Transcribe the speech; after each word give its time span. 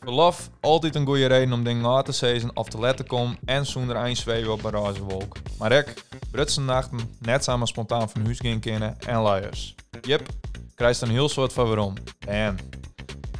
Verlof, 0.00 0.50
altijd 0.60 0.94
een 0.94 1.06
goede 1.06 1.26
reden 1.26 1.52
om 1.52 1.64
dingen 1.64 1.82
na 1.82 2.02
te 2.02 2.12
zezen 2.12 2.56
of 2.56 2.68
te 2.68 2.80
letten 2.80 3.06
komen 3.06 3.38
en 3.44 3.66
zonder 3.66 3.96
eindzweven 3.96 4.52
op 4.52 4.62
een. 4.62 5.36
Maar 5.58 5.72
ik, 5.72 6.04
Brutse 6.30 6.60
nachten, 6.60 6.98
net 7.18 7.44
samen 7.44 7.66
spontaan 7.66 8.10
van 8.10 8.24
huis 8.24 8.38
gaan 8.40 8.60
kennen 8.60 8.98
en 8.98 9.18
luiers. 9.18 9.74
Jep, 10.00 10.28
krijgt 10.74 11.00
een 11.00 11.10
heel 11.10 11.28
soort 11.28 11.52
van 11.52 11.66
waarom. 11.66 11.94
Bam. 12.26 12.56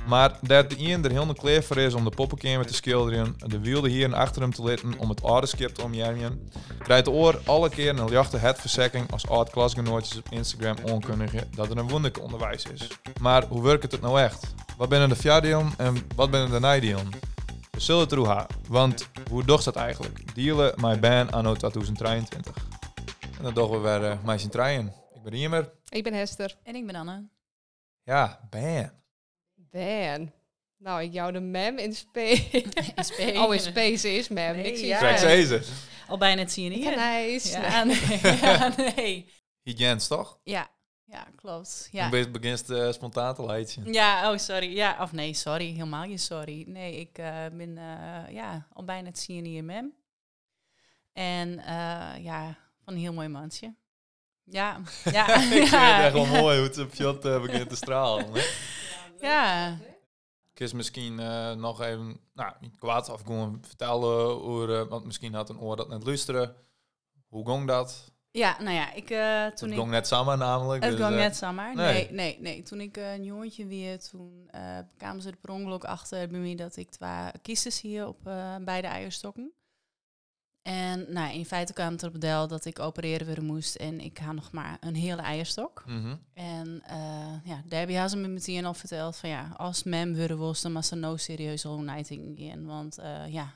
Maar 0.06 0.38
dat 0.40 0.70
de 0.70 0.76
een 0.78 1.04
er 1.04 1.10
heel 1.10 1.34
klaar 1.34 1.62
voor 1.62 1.76
is 1.76 1.94
om 1.94 2.04
de 2.04 2.10
poppenkamer 2.10 2.66
te 2.66 2.74
schilderen, 2.74 3.36
de 3.38 3.60
wielde 3.60 3.88
hier 3.88 4.04
en 4.04 4.14
achter 4.14 4.42
hem 4.42 4.54
te 4.54 4.62
litten 4.62 4.98
om 4.98 5.08
het 5.08 5.22
oude 5.22 5.46
skip 5.46 5.74
te 5.74 5.82
omjammen, 5.82 6.50
krijgt 6.78 7.04
de 7.04 7.10
oor 7.10 7.40
alle 7.44 7.68
keer 7.68 7.98
een 7.98 8.08
lichte 8.08 8.36
hetverzekking 8.36 9.12
als 9.12 9.28
oud 9.28 9.50
klasgenootjes 9.50 10.16
op 10.16 10.26
Instagram 10.30 10.76
onkundigen 10.84 11.48
dat 11.54 11.70
er 11.70 11.76
een 11.76 11.88
wonderlijk 11.88 12.22
onderwijs 12.22 12.64
is. 12.64 12.88
Maar 13.20 13.44
hoe 13.44 13.62
werkt 13.62 13.92
het 13.92 14.00
nou 14.00 14.20
echt? 14.20 14.54
Wat 14.76 14.88
binnen 14.88 15.08
de 15.08 15.16
fjardelen 15.16 15.72
en 15.77 15.96
wat 16.16 16.30
binnen 16.30 16.50
de 16.50 16.60
nijdelen? 16.60 17.08
We 17.70 17.80
zullen 17.80 18.02
het 18.02 18.12
erover 18.12 18.36
hebben, 18.36 18.56
want 18.69 19.08
hoe 19.30 19.44
docht 19.44 19.64
dat 19.64 19.77
eigenlijk? 19.77 20.34
Dealen 20.34 20.74
mijn 20.80 21.00
band 21.00 21.32
anno 21.32 21.55
2023. 21.55 22.55
En 23.36 23.42
dan 23.42 23.55
doen 23.55 23.70
we 23.70 23.78
weer 23.78 24.02
uh, 24.02 24.24
mijn 24.24 24.50
trein. 24.50 24.92
Ik 25.14 25.22
ben 25.22 25.32
Riemer. 25.32 25.72
Ik 25.88 26.02
ben 26.02 26.14
Hester. 26.14 26.56
En 26.62 26.74
ik 26.74 26.86
ben 26.86 26.94
Anne. 26.94 27.28
Ja, 28.02 28.41
band. 28.50 28.99
Ben. 29.70 30.33
Nou, 30.77 31.02
ik 31.02 31.12
jou 31.12 31.33
de 31.33 31.41
mem 31.41 31.78
in 31.78 31.92
spe. 31.95 32.48
In 32.97 33.05
spe. 33.05 33.33
Oh, 33.37 33.55
in 33.55 33.61
space 33.61 34.16
is 34.16 34.28
mem. 34.28 34.56
Nee, 34.56 34.70
ik 34.70 34.77
zie 34.77 34.87
ja. 34.87 35.16
Ze 35.16 35.62
Al 36.06 36.19
bijna 36.19 36.41
het 36.41 36.52
zien 36.52 36.73
hier. 36.73 36.97
ijs. 36.97 37.52
Ja, 37.52 37.84
nee. 37.84 38.20
Ja, 38.41 38.73
nee. 38.77 39.28
Hygiëns, 39.62 40.06
toch? 40.06 40.38
Ja, 40.42 40.70
ja 41.05 41.27
klopt. 41.37 41.88
Ja. 41.91 42.09
Dan 42.09 42.33
begint 42.33 42.59
het 42.59 42.70
uh, 42.70 42.92
spontaan 42.92 43.34
te 43.34 43.45
leidje. 43.47 43.92
ja, 43.92 44.33
oh 44.33 44.38
sorry. 44.38 44.77
Ja, 44.77 44.97
of 45.01 45.12
nee, 45.12 45.34
sorry. 45.34 45.73
Helemaal 45.73 46.05
je 46.05 46.19
sorry. 46.19 46.64
Nee, 46.66 46.97
ik 46.97 47.19
eh, 47.19 47.47
ben 47.52 47.78
eh, 47.78 48.34
ja, 48.34 48.66
al 48.72 48.84
bijna 48.84 49.09
het 49.09 49.19
zien 49.19 49.44
hier 49.44 49.64
mem. 49.64 49.94
En 51.12 51.59
eh, 51.59 52.25
ja, 52.25 52.59
van 52.84 52.94
een 52.94 53.00
heel 53.00 53.12
mooi 53.12 53.28
mansje. 53.28 53.75
Ja, 54.44 54.81
ja. 55.05 55.34
ik 55.34 55.41
vind 55.41 55.70
het 55.70 56.05
echt 56.05 56.12
wel 56.12 56.27
mooi 56.27 56.59
hoe 56.59 56.66
het 56.66 57.06
op 57.06 57.25
uh, 57.25 57.42
begint 57.42 57.69
te 57.69 57.77
stralen. 57.77 58.27
Ja, 59.20 59.78
Ik 60.52 60.60
is 60.60 60.72
misschien 60.72 61.20
uh, 61.20 61.52
nog 61.52 61.80
even, 61.80 62.20
nou, 62.34 62.52
kwaad 62.78 63.08
of 63.08 63.20
gewoon 63.20 63.58
vertellen 63.66 64.42
over, 64.42 64.68
uh, 64.68 64.88
want 64.88 65.04
misschien 65.04 65.34
had 65.34 65.48
een 65.48 65.60
oor 65.60 65.76
dat 65.76 65.88
net 65.88 66.04
luisteren. 66.04 66.54
Hoe 67.28 67.48
ging 67.48 67.66
dat? 67.66 68.12
ja, 68.32 68.56
nou 68.62 68.74
ja, 68.74 68.92
ik 68.92 69.10
uh, 69.10 69.18
toen 69.18 69.68
het 69.68 69.70
ik... 69.70 69.74
ging 69.74 69.91
net 69.91 70.06
samen 70.06 70.38
namelijk. 70.38 70.82
Het 70.84 70.96
dus, 70.96 71.00
ging 71.00 71.14
eh, 71.14 71.20
net 71.22 71.36
samen. 71.36 71.76
nee. 71.76 71.94
Nee, 71.94 72.10
nee, 72.10 72.36
nee. 72.41 72.62
Toen 72.62 72.80
ik 72.80 72.96
eh, 72.96 73.12
een 73.12 73.24
jongetje 73.24 73.66
weer, 73.66 73.98
toen 73.98 74.48
eh, 74.50 74.78
kwamen 74.96 75.22
ze 75.22 75.30
er 75.30 75.36
per 75.36 75.50
ongeluk 75.50 75.84
achter 75.84 76.28
bij 76.28 76.41
mij 76.41 76.54
dat 76.54 76.76
ik 76.76 76.91
twee 76.91 77.30
kistjes 77.42 77.80
hier 77.80 78.06
op 78.06 78.26
eh, 78.26 78.56
beide 78.60 78.86
eierstokken. 78.86 79.52
En 80.62 81.06
nou, 81.08 81.34
in 81.34 81.47
feite 81.47 81.72
kwam 81.72 81.92
het 81.92 82.03
erop 82.03 82.20
deel 82.20 82.48
dat 82.48 82.64
ik 82.64 82.78
opereren 82.78 83.27
weer 83.27 83.42
moest 83.42 83.75
en 83.75 84.00
ik 84.00 84.19
had 84.19 84.34
nog 84.34 84.53
maar 84.53 84.77
een 84.80 84.94
hele 84.94 85.22
eierstok. 85.22 85.83
mhm. 85.86 86.16
En 86.34 86.83
eh, 86.86 87.44
ja, 87.44 87.62
daar 87.66 87.78
hebben 87.78 88.11
ze 88.11 88.16
me 88.16 88.28
meteen 88.28 88.64
al 88.64 88.75
verteld 88.75 89.16
van 89.16 89.28
ja, 89.28 89.55
als 89.56 89.83
mem 89.83 90.14
willen 90.14 90.38
was, 90.38 90.61
dan 90.61 90.72
was 90.72 90.86
ze 90.86 90.94
nou 90.94 91.19
serieus 91.19 91.64
al 91.64 91.78
nighting 91.78 92.38
in. 92.38 92.66
Want 92.66 92.98
eh, 92.98 93.28
ja, 93.28 93.55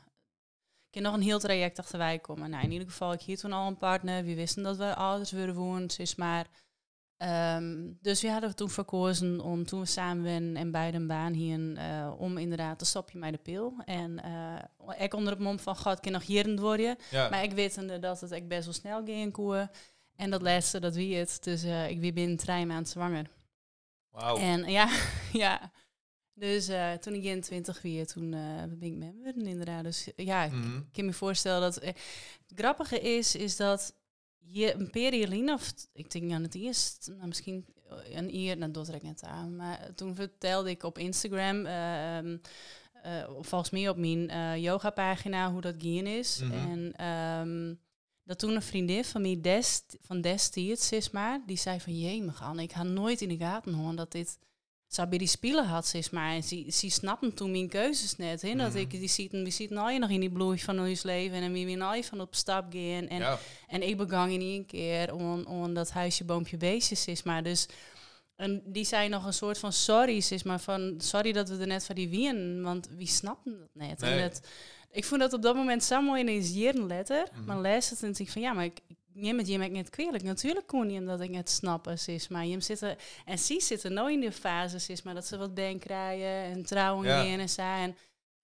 ik 0.88 1.02
heb 1.02 1.02
nog 1.02 1.14
een 1.14 1.28
heel 1.28 1.38
traject 1.38 1.78
achterwij 1.78 2.18
komen. 2.18 2.50
Nou, 2.50 2.64
in 2.64 2.72
ieder 2.72 2.88
geval, 2.88 3.12
ik 3.12 3.20
hier 3.20 3.38
toen 3.38 3.52
al 3.52 3.66
een 3.66 3.76
partner. 3.76 4.24
We 4.24 4.34
wisten 4.34 4.62
dat 4.62 4.76
we 4.76 4.94
ouders 4.94 5.30
willen 5.30 5.54
wonen, 5.54 5.88
is 5.96 6.14
maar. 6.14 6.46
Ehm, 7.24 7.92
dus 8.00 8.22
we 8.22 8.30
hadden 8.30 8.56
toen 8.56 8.70
verkozen 8.70 9.40
om 9.40 9.64
toen 9.66 9.80
we 9.80 9.86
samen 9.86 10.24
waren 10.24 10.56
en 10.56 10.70
bij 10.70 10.94
een 10.94 11.06
baan 11.06 11.32
hier, 11.32 11.76
eh, 11.76 12.12
om 12.18 12.38
inderdaad 12.38 12.78
te 12.78 12.84
stopje 12.84 13.18
met 13.18 13.32
de 13.32 13.38
pil. 13.38 13.74
En 13.84 14.22
eh, 14.22 15.04
ik 15.04 15.14
onder 15.14 15.32
het 15.32 15.42
mom 15.42 15.58
van, 15.58 15.76
god, 15.76 15.96
ik 15.96 16.02
kan 16.02 16.12
nog 16.12 16.26
hier 16.26 16.60
worden. 16.60 16.96
Ja. 17.10 17.28
Maar 17.28 17.42
ik 17.42 17.52
wetende 17.52 17.98
dat 17.98 18.20
het 18.20 18.30
ik 18.32 18.48
best 18.48 18.64
wel 18.64 18.74
snel 18.74 19.04
ging 19.04 19.32
koe. 19.32 19.70
En 20.16 20.30
dat 20.30 20.42
laatste, 20.42 20.80
dat 20.80 20.94
wie 20.94 21.16
het. 21.16 21.38
Dus 21.42 21.62
eh, 21.62 21.88
ik 21.90 22.00
weer 22.00 22.12
binnen 22.12 22.36
drie 22.36 22.66
maanden 22.66 22.86
zwanger. 22.86 23.30
Wauw. 24.10 24.36
En 24.36 24.70
ja, 24.78 24.88
ja. 25.32 25.72
Dus 26.34 26.70
toen 27.00 27.14
ik 27.14 27.24
21 27.24 27.82
weer, 27.82 28.06
toen 28.06 28.30
ben 28.78 28.82
ik 28.82 29.14
met 29.22 29.36
me 29.36 29.44
inderdaad. 29.48 29.84
Dus 29.84 30.08
ja, 30.16 30.44
ik 30.44 30.52
Mhm. 30.52 30.80
kan 30.92 31.04
me 31.04 31.12
voorstellen 31.12 31.60
dat... 31.60 31.74
het 31.74 31.96
grappige 32.54 33.00
is, 33.00 33.36
is 33.36 33.56
dat 33.56 33.94
je 34.46 34.74
een 34.74 34.90
periode, 34.90 35.52
of 35.52 35.72
ik 35.92 36.10
denk 36.10 36.32
aan 36.32 36.42
het 36.42 36.54
eerst, 36.54 37.10
nou, 37.16 37.26
misschien 37.26 37.64
een 38.12 38.36
uur, 38.36 38.56
nou 38.56 38.70
dat 38.70 38.88
ik 38.88 39.02
net 39.02 39.22
aan. 39.22 39.56
Maar 39.56 39.94
toen 39.94 40.14
vertelde 40.14 40.70
ik 40.70 40.82
op 40.82 40.98
Instagram, 40.98 41.66
ehm, 41.66 42.36
eh, 43.02 43.24
volgens 43.40 43.70
mij 43.70 43.88
op 43.88 43.96
mijn 43.96 44.30
eh 44.30 44.56
yoga-pagina, 44.56 45.52
hoe 45.52 45.60
dat 45.60 45.74
gaan 45.78 46.06
is. 46.06 46.40
Mhm. 46.40 46.52
En 46.52 46.92
ehm, 46.96 47.74
dat 48.24 48.38
toen 48.38 48.54
een 48.54 48.62
vriendin 48.62 49.04
van 49.04 49.22
mij 49.22 49.40
dest, 49.40 49.96
van 50.00 50.20
destijds, 50.20 50.88
zeg 50.88 51.12
maar, 51.12 51.42
die 51.46 51.56
zei 51.56 51.80
van, 51.80 51.98
jee, 51.98 52.30
Anne, 52.40 52.62
ik 52.62 52.72
had 52.72 52.86
nooit 52.86 53.20
in 53.20 53.28
de 53.28 53.36
gaten 53.36 53.72
horen 53.72 53.96
dat 53.96 54.12
dit 54.12 54.38
zo 54.94 55.06
bij 55.06 55.18
die 55.18 55.28
spelen 55.28 55.66
had, 55.66 55.86
zeg 55.86 56.12
maar. 56.12 56.32
En 56.32 56.42
ze, 56.42 56.64
ze 56.68 56.90
snapten 56.90 57.34
toen 57.34 57.50
mijn 57.50 57.68
keuzes 57.68 58.16
net, 58.16 58.42
hè. 58.42 58.54
Dat 58.54 58.68
Mhm. 58.68 58.78
ik, 58.78 58.90
die 58.90 59.08
zitten, 59.08 59.44
we 59.44 59.50
zitten 59.50 59.76
al 59.76 59.98
nog 59.98 60.10
in 60.10 60.20
die 60.20 60.30
bloei 60.30 60.58
van 60.58 60.80
ons 60.80 61.02
leven 61.02 61.36
en 61.36 61.52
we 61.52 61.64
willen 61.64 61.86
al 61.86 62.02
van 62.02 62.20
op 62.20 62.34
stap 62.34 62.64
gaan. 62.72 63.08
En, 63.08 63.18
ja. 63.18 63.38
en 63.68 63.82
ik 63.88 63.96
begang 63.96 64.32
in 64.32 64.40
één 64.40 64.66
keer 64.66 65.14
om, 65.14 65.44
om 65.44 65.74
dat 65.74 65.90
huisje, 65.90 66.24
boompje, 66.24 66.56
beestjes, 66.56 67.06
is 67.06 67.22
maar. 67.22 67.42
Dus 67.42 67.66
en 68.36 68.62
die 68.64 68.84
zei 68.84 69.08
nog 69.08 69.26
een 69.26 69.32
soort 69.32 69.58
van 69.58 69.72
sorry, 69.72 70.16
is 70.16 70.42
maar 70.42 70.60
van 70.60 70.94
sorry 70.98 71.32
dat 71.32 71.48
we 71.48 71.56
er 71.56 71.66
net 71.66 71.84
van 71.84 71.94
die 71.94 72.08
wien, 72.08 72.62
want 72.62 72.88
wie 72.96 73.06
snapten 73.06 73.58
dat 73.58 73.68
net? 73.72 74.00
Nee. 74.00 74.12
En 74.12 74.28
dat, 74.28 74.40
ik 74.90 75.04
vond 75.04 75.20
dat 75.20 75.32
op 75.32 75.42
dat 75.42 75.54
moment 75.54 75.84
zo 75.84 76.02
mooi 76.02 76.20
in 76.24 76.44
een 76.76 76.86
letter. 76.86 77.26
Mhm. 77.32 77.44
Maar 77.44 77.60
lees 77.60 77.90
het 77.90 78.02
en 78.02 78.12
denk 78.12 78.28
van 78.28 78.42
ja, 78.42 78.52
maar 78.52 78.64
ik, 78.64 78.80
het 79.14 79.48
je 79.48 79.58
me 79.58 79.66
niet 79.66 79.90
kwalijk. 79.90 80.22
Natuurlijk 80.22 80.66
kon 80.66 80.86
niet 80.86 80.98
omdat 80.98 81.20
ik 81.20 81.34
het 81.34 81.50
snap, 81.50 81.88
is 81.88 82.28
maar 82.28 82.46
je 82.46 82.60
zitten 82.60 82.96
en 83.24 83.38
ze 83.38 83.60
zitten 83.60 83.92
nou 83.92 84.12
in 84.12 84.20
de 84.20 84.32
fase, 84.32 84.92
is 84.92 85.02
maar 85.02 85.14
dat 85.14 85.26
ze 85.26 85.36
wat 85.36 85.54
ben 85.54 85.78
krijgen 85.78 86.56
en 86.56 86.64
trouwen 86.64 87.06
Ja. 87.06 87.24
en 87.24 87.48
zo. 87.48 87.62
En 87.62 87.96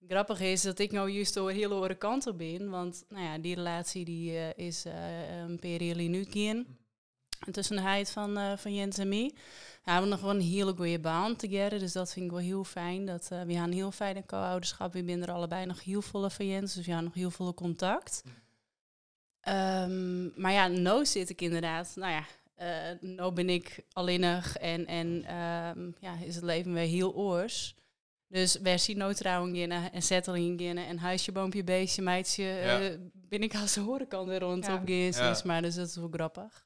grappig 0.07 0.39
is 0.39 0.61
dat 0.61 0.79
ik 0.79 0.91
nou 0.91 1.09
juist 1.09 1.33
door 1.33 1.51
heel 1.51 1.71
andere 1.71 1.95
kant 1.95 2.27
op 2.27 2.37
ben, 2.37 2.69
want 2.69 3.05
nou 3.09 3.23
ja, 3.23 3.37
die 3.37 3.55
relatie 3.55 4.05
die 4.05 4.37
eh, 4.37 4.65
is 4.67 4.85
eh, 4.85 5.39
een 5.39 5.59
periode 5.59 6.01
nu 6.01 6.25
gaan. 6.29 6.65
En 7.45 7.51
tussen 7.51 7.75
de 7.75 7.81
heid 7.81 8.11
van, 8.11 8.37
eh, 8.37 8.57
van 8.57 8.73
Jens 8.73 8.97
en 8.97 9.09
mij. 9.09 9.31
We 9.83 9.91
hebben 9.91 10.09
nog 10.09 10.21
wel 10.21 10.29
een 10.29 10.41
hele 10.41 10.73
goede 10.75 10.99
baan 10.99 11.35
together, 11.35 11.79
dus 11.79 11.91
dat 11.91 12.13
vind 12.13 12.25
ik 12.25 12.31
wel 12.31 12.39
heel 12.39 12.63
fijn. 12.63 13.05
Dat, 13.05 13.27
we 13.27 13.53
gaan 13.53 13.71
heel 13.71 13.91
fijn 13.91 14.25
co-ouderschap. 14.25 14.93
We 14.93 15.03
zijn 15.05 15.21
er 15.21 15.31
allebei 15.31 15.65
nog 15.65 15.83
heel 15.83 16.01
volle 16.01 16.29
van 16.29 16.47
Jens, 16.47 16.73
dus 16.73 16.85
we 16.85 16.91
hebben 16.91 17.09
nog 17.09 17.17
heel 17.17 17.31
veel 17.31 17.53
contact. 17.53 18.23
Ehm, 19.41 20.41
maar 20.41 20.51
ja, 20.51 20.67
nu 20.67 21.05
zit 21.05 21.29
ik 21.29 21.41
inderdaad, 21.41 21.91
nou 21.95 22.11
ja, 22.11 22.23
eh 22.55 22.97
nu 22.99 23.31
ben 23.31 23.49
ik 23.49 23.83
alleenig 23.93 24.57
en, 24.57 24.85
en 24.85 25.23
ehm, 25.25 25.91
ja, 25.99 26.15
is 26.25 26.35
het 26.35 26.43
leven 26.43 26.73
weer 26.73 26.87
heel 26.87 27.13
oors. 27.15 27.75
Dus 28.27 28.61
nou 28.95 29.13
trouwen 29.13 29.51
beginnen 29.51 29.91
en 29.91 30.01
settling 30.01 30.57
en 30.87 30.97
huisje, 30.97 31.31
boompje, 31.31 31.63
beestje, 31.63 32.01
meidje, 32.01 32.43
Ja. 32.43 32.81
eh, 32.81 32.97
ben 33.13 33.41
ik 33.43 33.55
als 33.55 33.73
de 33.73 33.79
horenkant 33.81 34.27
weer 34.27 34.39
rond 34.39 34.65
Ja. 34.65 34.73
op 34.75 34.81
geest, 34.85 35.19
Ja. 35.19 35.31
is 35.31 35.43
maar 35.43 35.61
dus 35.61 35.75
dat 35.75 35.87
is 35.87 35.95
wel 35.95 36.09
grappig. 36.11 36.65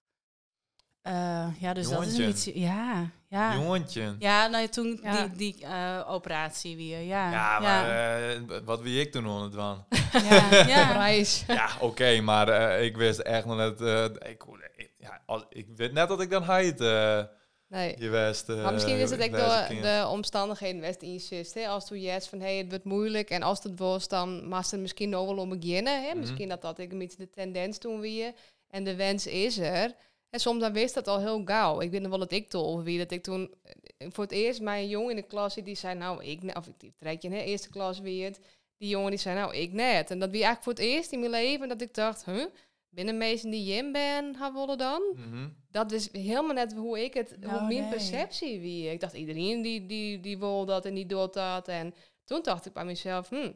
Eh, 1.05 1.47
ja, 1.59 1.73
dus 1.73 1.89
dat 1.89 2.01
is 2.05 2.17
beetje, 2.17 2.59
ja, 2.59 3.09
ja. 3.29 3.53
Jongetje. 3.55 4.15
Ja, 4.19 4.47
nou 4.47 4.67
toen 4.67 4.99
Ja. 5.03 5.27
die, 5.27 5.53
die 5.53 5.65
eh, 5.65 6.01
operatie 6.07 6.75
weer, 6.75 6.99
ja. 7.01 7.31
Ja, 7.31 7.59
maar 7.59 7.89
eh, 7.89 8.41
wat 8.65 8.81
wie 8.81 8.99
ik 9.01 9.11
toen 9.11 9.25
het 9.43 9.53
waan? 9.53 9.85
ja, 10.29 10.65
ja. 10.67 10.91
Prijs. 10.93 11.43
ja, 11.47 11.69
oké, 11.79 12.21
maar 12.21 12.49
eh, 12.49 12.83
ik 12.85 12.97
wist 12.97 13.19
echt 13.19 13.45
nog 13.45 13.57
net... 13.57 13.81
eh, 13.81 14.03
ik, 14.03 14.43
ik- 14.75 14.91
ja, 14.97 15.21
als, 15.25 15.45
ik 15.49 15.67
weet 15.75 15.93
net 15.93 16.07
dat 16.07 16.21
ik 16.21 16.29
dan 16.29 16.43
heid 16.43 16.81
eh 16.81 17.23
Nee. 17.67 17.95
je 17.99 18.09
wist. 18.09 18.49
eh, 18.49 18.63
Maar 18.63 18.73
misschien 18.73 18.97
is 18.97 19.09
het 19.09 19.23
ook 19.23 19.31
door 19.31 19.81
de 19.81 20.07
omstandigheden 20.09 20.81
best 20.81 21.01
insist. 21.01 21.53
Hè? 21.53 21.67
Als 21.67 21.85
toen 21.85 21.99
yes 21.99 22.27
van 22.27 22.39
hey, 22.39 22.57
het 22.57 22.69
wordt 22.69 22.83
moeilijk 22.85 23.29
en 23.29 23.41
als 23.43 23.63
het 23.63 23.79
was, 23.79 24.07
dan 24.07 24.47
mag 24.47 24.71
het 24.71 24.79
misschien 24.79 25.09
nog 25.09 25.25
wel 25.25 25.37
om 25.37 25.59
beginnen. 25.59 26.01
Hè? 26.03 26.09
Mhm. 26.09 26.19
Misschien 26.19 26.49
dat 26.49 26.61
dat 26.61 26.79
ik 26.79 26.91
een 26.91 26.97
beetje 26.97 27.17
de 27.17 27.29
tendens 27.29 27.77
toen 27.77 27.99
weer. 27.99 28.33
En 28.69 28.83
de 28.83 28.95
wens 28.95 29.27
is 29.27 29.57
er. 29.57 29.93
En 30.29 30.39
soms 30.39 30.59
dan 30.59 30.73
wist 30.73 30.93
dat 30.93 31.07
al 31.07 31.19
heel 31.19 31.41
gauw. 31.45 31.81
Ik 31.81 31.91
weet 31.91 32.01
nog 32.01 32.09
wel 32.09 32.19
dat 32.19 32.31
ik 32.31 32.49
toen 32.49 32.83
wie 32.83 32.97
dat 32.97 33.11
ik 33.11 33.23
toen 33.23 33.53
eh, 33.97 34.07
voor 34.11 34.23
het 34.23 34.33
eerst 34.33 34.61
mijn 34.61 34.87
jongen 34.87 35.09
in 35.09 35.15
de 35.15 35.27
klas 35.27 35.55
die 35.55 35.75
zei 35.75 35.95
nou 35.97 36.23
ik 36.23 36.57
of 36.57 36.67
ik 36.67 36.91
trek 36.97 37.21
je 37.21 37.29
hè 37.29 37.41
eerste 37.41 37.69
klas 37.69 37.99
weer 37.99 38.25
het. 38.25 38.39
Die 38.77 38.89
jongen 38.89 39.09
die 39.09 39.19
zei 39.19 39.39
nou 39.39 39.55
ik 39.55 39.71
net. 39.73 40.11
En 40.11 40.19
dat 40.19 40.29
wie 40.29 40.43
eigenlijk 40.43 40.63
voor 40.63 40.73
het 40.73 40.93
eerst 40.93 41.11
in 41.11 41.19
mijn 41.19 41.31
leven 41.31 41.67
dat 41.67 41.81
ik 41.81 41.93
dacht, 41.93 42.25
huh? 42.25 42.45
Binnen 42.89 43.17
meesten 43.17 43.49
die 43.49 43.63
Jim 43.63 43.91
ben, 43.91 44.35
gaan 44.35 44.53
willen 44.53 44.77
dan? 44.77 45.01
Mhm. 45.15 45.49
dat 45.69 45.91
is 45.91 46.11
helemaal 46.11 46.53
net 46.53 46.73
hoe 46.73 47.03
ik 47.03 47.13
het, 47.13 47.29
hoe 47.29 47.51
Nou, 47.51 47.65
mijn 47.67 47.81
nee. 47.81 47.89
perceptie 47.89 48.59
wie. 48.59 48.89
Ik 48.91 48.99
dacht 48.99 49.13
iedereen 49.13 49.61
die, 49.61 49.85
die, 49.85 50.19
die 50.19 50.37
wil 50.37 50.65
dat 50.65 50.85
en 50.85 50.93
die 50.93 51.05
doet 51.05 51.33
dat. 51.33 51.67
En 51.67 51.93
toen 52.23 52.41
dacht 52.43 52.65
ik 52.65 52.73
bij 52.73 52.85
mezelf, 52.85 53.29
hm, 53.29 53.51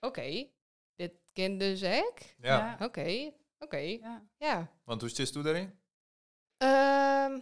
oké, 0.00 0.46
dit 0.96 1.12
kind 1.32 1.60
dus 1.60 1.82
ik. 1.82 2.36
Ja. 2.40 2.78
Oké, 2.82 3.30
oké, 3.58 3.76
Ja. 3.76 4.22
ja. 4.38 4.72
want 4.84 5.00
hoe 5.00 5.10
zit 5.10 5.34
je 5.34 5.42
daarin? 5.42 5.80
Ehm, 6.62 7.38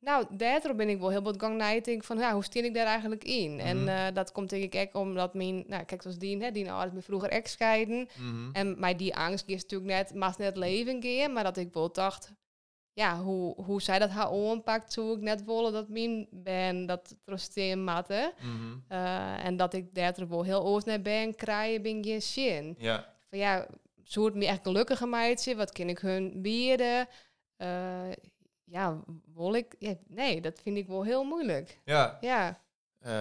Nou, 0.00 0.26
daardoor 0.30 0.74
ben 0.74 0.88
ik 0.88 0.98
wel 0.98 1.10
heel 1.10 1.22
wat 1.22 1.40
gang 1.40 1.56
nadenken 1.56 2.04
van, 2.04 2.18
ja, 2.18 2.32
hoe 2.32 2.44
steen 2.44 2.64
ik 2.64 2.74
daar 2.74 2.86
eigenlijk 2.86 3.24
in? 3.24 3.54
Mhm. 3.54 3.60
En 3.66 3.88
eh, 3.88 4.14
dat 4.14 4.32
komt 4.32 4.50
denk 4.50 4.74
ik 4.74 4.94
ook 4.94 5.02
omdat 5.02 5.34
mijn, 5.34 5.64
nou, 5.66 5.84
kijk, 5.84 6.02
zoals 6.02 6.18
die, 6.18 6.42
hè, 6.42 6.50
die 6.50 6.72
ouders 6.72 6.94
me 6.94 7.02
vroeger 7.02 7.28
ex 7.28 7.50
scheiden. 7.52 8.08
Mhm. 8.18 8.50
En 8.52 8.80
mij 8.80 8.96
die 8.96 9.16
angst 9.16 9.48
is 9.48 9.62
natuurlijk 9.62 9.90
net, 9.90 10.14
mag 10.14 10.38
net 10.38 10.56
leven 10.56 11.02
gaan, 11.02 11.32
maar 11.32 11.44
dat 11.44 11.56
ik 11.56 11.72
wel 11.72 11.92
dacht, 11.92 12.32
ja, 12.92 13.18
hoe, 13.20 13.62
hoe 13.64 13.82
zij 13.82 13.98
dat 13.98 14.10
haar 14.10 14.30
aanpakt, 14.30 14.92
zou 14.92 15.16
ik 15.16 15.20
net 15.20 15.44
willen 15.44 15.72
dat 15.72 15.88
mijn 15.88 16.26
ben 16.30 16.86
dat 16.86 17.16
trosteren 17.24 17.84
matte. 17.84 18.32
Mhm. 18.40 18.76
Eh, 18.88 19.44
en 19.44 19.56
dat 19.56 19.74
ik 19.74 19.94
daardoor 19.94 20.28
wel 20.28 20.42
heel 20.42 20.64
oos 20.64 20.84
naar 20.84 21.02
ben 21.02 21.34
krijgen, 21.34 21.82
ben 21.82 22.04
geen 22.04 22.22
zin. 22.22 22.74
Ja. 22.78 23.14
Van 23.28 23.38
ja, 23.38 23.66
zou 24.02 24.26
het 24.26 24.34
me 24.34 24.46
echt 24.46 24.62
gelukkiger 24.62 25.08
meidje, 25.08 25.56
wat 25.56 25.72
kan 25.72 25.88
ik 25.88 25.98
hun 25.98 26.42
bieden? 26.42 27.08
Eh, 27.58 28.12
ja, 28.64 29.00
wil 29.34 29.54
ik, 29.54 29.74
ja, 29.78 29.94
nee, 30.06 30.40
dat 30.40 30.60
vind 30.62 30.76
ik 30.76 30.86
wel 30.86 31.04
heel 31.04 31.24
moeilijk. 31.24 31.80
Ja. 31.84 32.18
Ja, 32.20 32.60
Eh, 32.98 33.12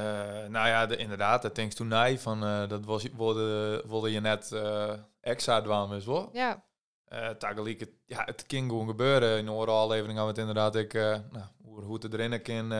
nou 0.48 0.68
ja, 0.68 0.86
de, 0.86 0.98
inderdaad, 0.98 1.42
dat 1.42 1.56
denkst 1.56 1.78
toen 1.78 1.88
nee 1.88 2.20
van 2.20 2.44
uh, 2.44 2.68
dat 2.68 2.86
was 2.86 3.04
wilde, 3.04 3.84
wilde 3.88 4.12
je 4.12 4.20
net 4.20 4.52
uh, 4.54 4.94
extra 5.22 5.62
dwaan 5.62 5.94
is 5.94 6.06
hoor. 6.06 6.30
ja. 6.34 6.66
Uh, 7.14 7.28
het, 7.28 7.90
ja, 8.06 8.24
het 8.26 8.46
kan 8.46 8.60
gewoon 8.70 8.88
gebeuren. 8.88 9.38
In 9.38 9.46
de 9.46 9.52
aflevering 9.52 10.18
gaan 10.18 10.24
we 10.24 10.32
het 10.32 10.38
inderdaad 10.40 10.76
ik, 10.76 10.94
nou, 10.94 11.46
hoe, 11.64 11.82
hoe 11.82 11.98
het 12.02 12.14
erin 12.14 12.42
kan 12.42 12.56
in, 12.56 12.72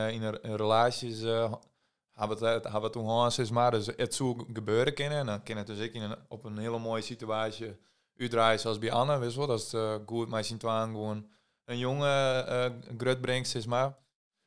in 0.42 0.54
relaties 0.56 1.20
hebben 2.12 2.38
het, 2.38 2.62
hebben 2.62 2.82
het 2.82 2.92
toen 2.92 3.26
is 3.26 3.50
maar 3.50 3.70
dus 3.70 3.86
het 3.86 4.14
zou 4.14 4.44
gebeuren 4.52 4.94
kunnen 4.94 5.18
en 5.18 5.26
dan 5.26 5.42
kan 5.42 5.56
het 5.56 5.66
dus 5.66 5.78
ik 5.78 5.94
in 5.94 6.02
een, 6.02 6.16
op 6.28 6.44
een 6.44 6.58
hele 6.58 6.78
mooie 6.78 7.02
situatie 7.02 7.76
uitdraaien 8.16 8.60
zoals 8.60 8.78
bij 8.78 8.92
Anne, 8.92 9.18
wist 9.18 9.36
wel, 9.36 9.46
dat 9.46 9.60
is 9.60 9.74
goed 10.06 10.28
maar 10.28 10.44
zien 10.44 10.60
gewoon 10.60 11.26
een 11.68 11.78
jonge 11.78 12.72
uh, 13.00 13.42
is 13.42 13.66
maar. 13.66 13.96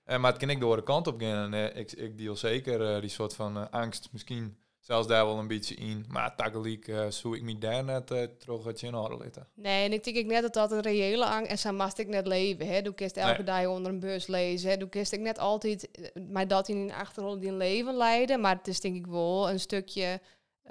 Uh, 0.05 0.17
maar 0.19 0.31
het 0.31 0.39
kan 0.39 0.49
ik 0.49 0.59
door 0.59 0.75
de 0.75 0.83
kant 0.83 1.07
op 1.07 1.21
gaan 1.21 1.53
en 1.53 1.73
uh, 1.73 1.81
ik, 1.81 1.91
ik 1.91 2.17
deel 2.17 2.35
zeker 2.35 3.01
die 3.01 3.09
soort 3.09 3.35
van 3.35 3.71
angst 3.71 4.09
misschien 4.11 4.57
zelfs 4.79 5.07
daar 5.07 5.25
wel 5.25 5.37
een 5.37 5.47
beetje 5.47 5.75
in. 5.75 6.05
Maar 6.07 6.35
tagaliek 6.35 6.87
uh, 6.87 7.09
zou 7.09 7.35
ik 7.35 7.41
me 7.41 7.57
daar 7.57 7.83
net 7.83 8.11
uh, 8.11 8.23
terug 8.23 8.63
het 8.63 8.81
in 8.81 8.93
hadden 8.93 9.17
laten. 9.17 9.47
Nee, 9.55 9.85
en 9.85 9.93
ik 9.93 10.03
denk 10.03 10.15
ik 10.15 10.25
net 10.25 10.41
dat 10.41 10.53
dat 10.53 10.71
een 10.71 10.81
reële 10.81 11.25
angst 11.25 11.51
is. 11.51 11.65
En 11.65 11.75
mast 11.75 11.97
ik 11.97 12.07
net 12.07 12.27
leven. 12.27 12.67
Hè. 12.67 12.81
Doe 12.81 12.93
kist 12.93 13.17
elke 13.17 13.43
nee. 13.43 13.43
dag 13.43 13.65
onder 13.65 13.91
een 13.91 13.99
bus 13.99 14.27
lezen. 14.27 14.69
Hè. 14.69 14.77
Doe 14.77 14.89
kist 14.89 15.11
ik 15.11 15.19
net 15.19 15.39
altijd 15.39 15.89
maar 16.29 16.47
dat 16.47 16.67
in 16.67 16.77
een 16.77 16.93
achtergrond 16.93 17.41
die 17.41 17.49
een 17.49 17.57
leven 17.57 17.95
leiden. 17.95 18.39
Maar 18.39 18.55
het 18.55 18.67
is 18.67 18.79
denk 18.79 18.95
ik 18.95 19.07
wel 19.07 19.49
een 19.49 19.59
stukje 19.59 20.19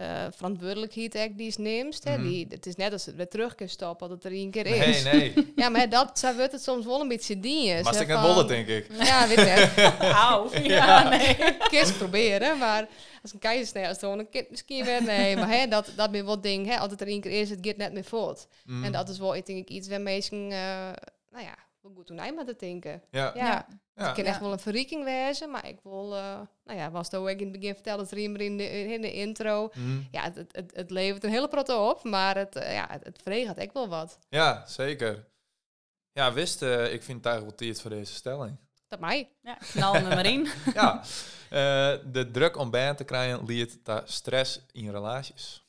uh, 0.00 0.24
verantwoordelijkheid 0.36 1.14
echt 1.14 1.36
die 1.38 1.46
is 1.46 1.56
neemt. 1.56 2.04
Hè. 2.04 2.16
Mhm. 2.18 2.28
Die, 2.28 2.46
het 2.48 2.66
is 2.66 2.76
net 2.76 2.92
als 2.92 3.06
het 3.06 3.14
weer 3.16 3.28
terug 3.28 3.54
kan 3.54 3.68
stoppen 3.68 4.08
dat 4.08 4.16
het 4.22 4.32
er 4.32 4.38
één 4.38 4.50
keer 4.50 4.64
Nee, 4.64 4.78
is. 4.78 5.02
nee. 5.04 5.32
Ja, 5.56 5.68
maar 5.68 5.88
dat 5.88 6.18
zo 6.18 6.34
wordt 6.34 6.52
het 6.52 6.62
soms 6.62 6.84
wel 6.86 7.00
een 7.00 7.08
beetje 7.08 7.40
dienst. 7.40 7.84
Maar 7.84 8.00
ik 8.00 8.06
net 8.06 8.18
van- 8.18 8.26
bollen, 8.26 8.46
denk 8.46 8.66
ik. 8.66 8.86
Ja, 9.02 9.28
weet 9.28 9.36
je. 9.38 9.92
Auw. 10.28 10.50
Ja, 10.52 10.60
Ja. 10.62 11.08
nee. 11.08 11.36
Kist 11.68 11.98
proberen, 11.98 12.58
maar 12.58 12.88
als 13.22 13.32
een 13.32 13.38
keizersnee 13.38 13.88
als 13.88 13.98
dan 13.98 14.18
een 14.18 14.28
kind 14.30 14.50
misschien 14.50 14.84
weer 14.84 15.02
nee, 15.02 15.36
maar 15.36 15.50
hè, 15.50 15.66
dat 15.66 15.92
dat 15.96 16.10
ben 16.10 16.24
wel 16.24 16.40
ding, 16.40 16.66
hè, 16.66 16.76
als 16.78 16.90
het 16.90 17.00
er 17.00 17.06
één 17.06 17.20
keer 17.20 17.40
is, 17.40 17.50
het 17.50 17.58
gaat 17.62 17.76
net 17.76 17.92
meer 17.92 18.04
voort. 18.04 18.46
Mm. 18.64 18.84
En 18.84 18.92
dat 18.92 19.08
is 19.08 19.18
wel, 19.18 19.34
ik 19.36 19.46
denk 19.46 19.58
ik, 19.58 19.68
iets 19.68 19.88
waar 19.88 20.00
mensen, 20.00 20.36
eh, 20.52 20.58
nou 21.30 21.44
ja, 21.44 21.54
goed 21.94 22.06
doen 22.06 22.34
met 22.34 22.46
te 22.46 22.56
denken. 22.58 23.02
Ja, 23.10 23.24
Ja, 23.24 23.32
Ja. 23.34 23.44
ja. 23.44 24.04
het 24.04 24.14
kan 24.14 24.24
Ja. 24.24 24.30
echt 24.30 24.40
wel 24.40 24.52
een 24.52 24.58
verrieking 24.58 25.04
wezen, 25.04 25.50
maar 25.50 25.66
ik 25.68 25.78
wil, 25.82 26.16
eh, 26.16 26.40
nou 26.64 26.78
ja, 26.78 26.90
was 26.90 27.06
het 27.06 27.14
ook 27.14 27.28
in 27.28 27.38
het 27.50 27.52
begin 27.60 27.74
verteld, 27.74 28.00
het 28.00 28.10
riemer 28.10 28.40
in 28.40 28.56
de, 28.56 28.70
in 28.92 29.00
de 29.00 29.12
intro. 29.12 29.70
Mhm. 29.74 30.00
Ja, 30.10 30.22
het, 30.22 30.36
het, 30.36 30.56
het, 30.56 30.72
het 30.76 30.90
levert 30.90 31.24
een 31.24 31.30
hele 31.30 31.48
protte 31.48 31.76
op, 31.76 32.04
maar 32.04 32.36
het, 32.36 32.56
eh, 32.56 32.74
ja, 32.74 32.86
het, 32.90 33.04
het 33.04 33.22
echt 33.58 33.72
wel 33.72 33.88
wat. 33.88 34.18
ja 34.28 34.66
zeker. 34.66 35.28
Ja, 36.12 36.32
wist, 36.32 36.62
eh, 36.62 36.92
ik 36.92 37.02
vind 37.02 37.16
het 37.18 37.26
eigenlijk 37.26 37.56
voor 37.80 37.90
deze 37.90 38.14
stelling. 38.14 38.56
Dat 38.88 39.00
mij. 39.00 39.28
Ja, 39.42 39.54
knal 39.54 39.94
er 39.94 40.02
maar 40.08 40.26
in. 40.26 40.48
ja, 40.74 41.00
eh, 41.50 41.98
de 42.12 42.28
druk 42.32 42.56
om 42.56 42.70
bij 42.70 42.94
te 42.94 43.04
krijgen 43.04 43.46
leidt 43.46 43.84
tot 43.84 44.10
stress 44.10 44.60
in 44.72 44.90
relaties. 44.90 45.64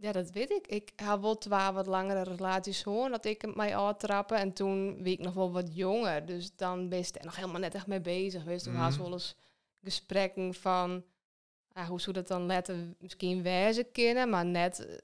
Ja, 0.00 0.12
dat 0.12 0.30
weet 0.30 0.50
ik. 0.50 0.66
Ik 0.66 0.92
had 0.96 1.20
wel 1.20 1.38
twee 1.38 1.70
wat 1.72 1.86
langere 1.86 2.22
relaties 2.22 2.82
hoor, 2.82 3.08
dat 3.08 3.24
ik 3.24 3.54
mij 3.54 3.76
uittrappen. 3.76 4.36
En 4.38 4.52
toen 4.52 5.02
wie 5.02 5.12
ik 5.12 5.18
nog 5.24 5.34
wel 5.34 5.52
wat 5.52 5.74
jonger. 5.76 6.26
Dus 6.26 6.56
dan 6.56 6.88
ben 6.88 6.98
je 6.98 7.04
er 7.18 7.24
nog 7.24 7.36
helemaal 7.36 7.60
net 7.60 7.74
echt 7.74 7.86
mee 7.86 8.00
bezig 8.00 8.42
geweest. 8.42 8.64
Toen 8.64 8.72
Mhm. 8.72 8.82
had 8.82 8.92
ze 8.92 9.02
wel 9.02 9.12
eens 9.12 9.36
gesprekken 9.82 10.54
van... 10.54 11.04
ah, 11.72 11.88
hoe 11.88 12.00
zou 12.00 12.12
dat 12.16 12.28
dan 12.28 12.46
letten 12.46 12.96
misschien 12.98 13.42
wijzen 13.42 13.92
kunnen, 13.92 14.28
maar 14.30 14.44
net... 14.46 14.86
eh, 14.86 14.96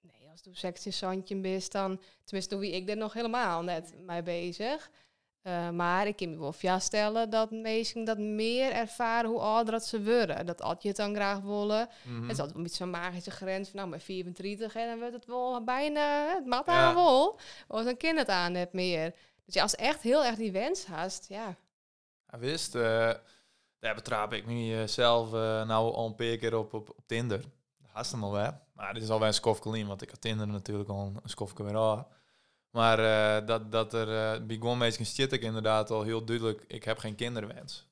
Nee, 0.00 0.28
als 0.30 0.40
toen 0.40 0.54
seks 0.54 0.86
in 0.86 0.92
zandje 0.92 1.36
bent, 1.36 1.72
dan... 1.72 2.00
Tenminste, 2.24 2.50
toen 2.54 2.60
wie 2.62 2.72
ik 2.72 2.88
er 2.88 2.96
nog 2.96 3.12
helemaal 3.12 3.62
net 3.62 3.94
mee 4.06 4.22
bezig. 4.22 4.90
Eh, 5.42 5.70
maar 5.70 6.06
ik 6.06 6.16
kan 6.16 6.30
me 6.30 6.38
wel 6.38 6.52
vaststellen 6.52 7.30
dat 7.30 7.50
mensen 7.50 8.04
dat 8.04 8.18
meer 8.18 8.72
ervaren 8.72 9.30
hoe 9.30 9.40
ouder 9.40 9.72
dat 9.72 9.84
ze 9.86 10.02
worden. 10.04 10.46
Dat 10.46 10.60
had 10.60 10.82
je 10.82 10.88
het 10.88 10.96
dan 10.96 11.14
graag 11.14 11.40
willen. 11.40 11.88
Mhm. 12.04 12.22
Het 12.22 12.30
is 12.30 12.38
altijd 12.38 12.56
een 12.56 12.62
beetje 12.62 12.76
zo'n 12.76 12.90
magische 12.90 13.30
grens 13.30 13.68
van 13.68 13.78
nou, 13.78 13.90
met 13.90 14.02
34 14.02 14.74
en 14.74 14.86
dan 14.88 14.98
wordt 14.98 15.14
het 15.14 15.26
wel 15.26 15.64
bijna 15.64 16.34
het 16.34 16.46
mat 16.46 16.66
Ja. 16.66 16.72
aan 16.72 16.94
wel. 16.94 17.38
Of 17.68 17.84
dan 17.84 17.96
kind 17.96 18.18
het 18.18 18.28
aan 18.28 18.52
net 18.52 18.72
meer. 18.72 19.14
Dus 19.44 19.54
ja, 19.54 19.62
als 19.62 19.74
echt 19.74 20.02
heel 20.02 20.24
erg 20.24 20.36
die 20.36 20.52
wens 20.52 20.86
hast, 20.86 21.28
ja. 21.28 21.56
Ja, 22.30 22.38
wist, 22.38 22.74
eh, 22.74 23.10
daar 23.78 23.94
betrap 23.94 24.32
ik 24.32 24.46
mezelf 24.46 25.26
eh 25.32 25.66
nou 25.66 25.94
al 25.94 26.06
een 26.06 26.14
paar 26.14 26.36
keer 26.36 26.56
op, 26.56 26.74
op, 26.74 26.88
op 26.90 27.06
Tinder. 27.06 27.40
Dat 27.80 27.90
haast 27.92 28.12
hem 28.12 28.24
al 28.24 28.32
wel. 28.32 28.60
Maar 28.74 28.94
dit 28.94 29.02
is 29.02 29.08
alweer 29.10 29.26
een 29.28 29.34
skofje 29.34 29.78
in, 29.78 29.86
want 29.86 30.02
ik 30.02 30.10
had 30.10 30.20
Tinder 30.20 30.46
natuurlijk 30.46 30.88
al 30.88 31.00
een, 31.06 31.18
een 31.22 31.28
skofje 31.28 31.64
weer 31.64 31.76
aan. 31.78 32.06
Maar 32.72 32.98
eh, 32.98 33.46
dat, 33.46 33.72
dat 33.72 33.94
er 33.94 34.08
uh, 34.08 34.46
bij 34.46 34.56
gewoon 34.56 34.78
mensen 34.78 35.06
zit 35.06 35.32
ik 35.32 35.42
inderdaad 35.42 35.90
al 35.90 36.02
heel 36.02 36.24
duidelijk, 36.24 36.64
ik 36.66 36.84
heb 36.84 36.98
geen 36.98 37.14
kinderwens. 37.14 37.90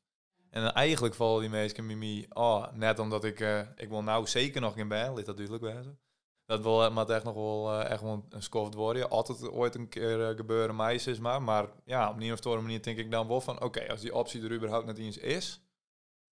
En 0.51 0.73
eigenlijk 0.73 1.15
vallen 1.15 1.41
die 1.41 1.51
bij 1.51 1.97
mij, 1.97 2.27
oh, 2.29 2.73
net 2.73 2.99
omdat 2.99 3.25
ik, 3.25 3.41
eh, 3.41 3.61
ik 3.77 3.89
wil 3.89 4.03
nou 4.03 4.27
zeker 4.27 4.61
nog 4.61 4.75
geen 4.75 4.89
bij, 4.89 5.15
liet 5.15 5.27
dat 5.27 5.37
duidelijk 5.37 5.75
wezen. 5.75 5.99
Dat 6.51 6.63
wil 6.63 6.91
maar 6.91 7.09
echt 7.09 7.25
nog 7.25 7.35
wel 7.35 7.73
eh, 7.73 7.91
echt 7.91 8.03
wel 8.03 8.27
een 8.29 8.43
skoft 8.43 8.75
worden. 8.75 9.11
Altijd 9.11 9.51
ooit 9.51 9.75
een 9.75 9.89
keer 9.89 10.29
eh, 10.29 10.37
gebeuren, 10.37 10.77
meisjes 10.77 11.19
maar. 11.19 11.43
Maar 11.43 11.69
ja, 11.85 12.11
op 12.11 12.21
een 12.21 12.33
of 12.33 12.45
andere 12.45 12.63
manier 12.63 12.83
denk 12.83 12.99
ik 12.99 13.11
dan 13.11 13.29
wel 13.29 13.41
van... 13.41 13.63
Oké, 13.63 13.89
als 13.91 14.01
die 14.01 14.15
optie 14.15 14.43
er 14.43 14.53
überhaupt 14.53 14.87
net 14.87 14.99
eens 14.99 15.17
is... 15.17 15.61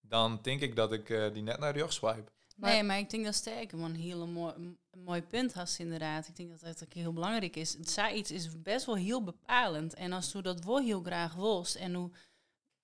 dan 0.01 0.39
denk 0.43 0.61
ik 0.61 0.77
dat 0.77 0.93
ik 0.93 1.11
eh, 1.11 1.33
die 1.33 1.43
net 1.43 1.59
naar 1.59 1.77
rechts 1.77 1.97
swipe. 1.97 2.31
Maar- 2.58 2.70
Nee, 2.70 2.82
maar 2.82 2.99
ik 2.99 3.10
denk 3.10 3.25
dat 3.25 3.34
sterk 3.34 3.72
een 3.72 3.94
heel 3.94 4.26
mooi, 4.26 4.55
een 4.56 4.78
mooi 5.05 5.22
punt 5.22 5.52
hast 5.55 5.78
inderdaad. 5.78 6.28
Ik 6.28 6.37
denk 6.37 6.50
dat 6.50 6.60
dat 6.60 6.82
ook 6.84 6.93
heel 6.93 7.12
belangrijk 7.12 7.56
is. 7.56 7.72
Het 7.72 7.90
zij 7.90 8.14
iets 8.14 8.31
is 8.31 8.62
best 8.62 8.87
wel 8.87 8.96
heel 8.96 9.25
bepalend. 9.25 9.94
En 9.94 10.12
als 10.12 10.32
je 10.32 10.43
dat 10.43 10.64
wel 10.64 10.78
heel 10.81 11.02
graag 11.02 11.34
wilt 11.34 11.75
en 11.76 11.94
hoe 11.94 12.10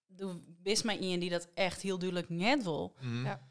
de 0.07 0.43
best 0.63 0.85
maar 0.85 0.97
iemand 0.97 1.21
die 1.21 1.31
dat 1.31 1.49
echt 1.55 1.81
heel 1.83 1.99
duidelijk 1.99 2.29
net 2.31 2.63
wil. 2.63 2.95
Mhm. 3.01 3.25
Ja. 3.25 3.49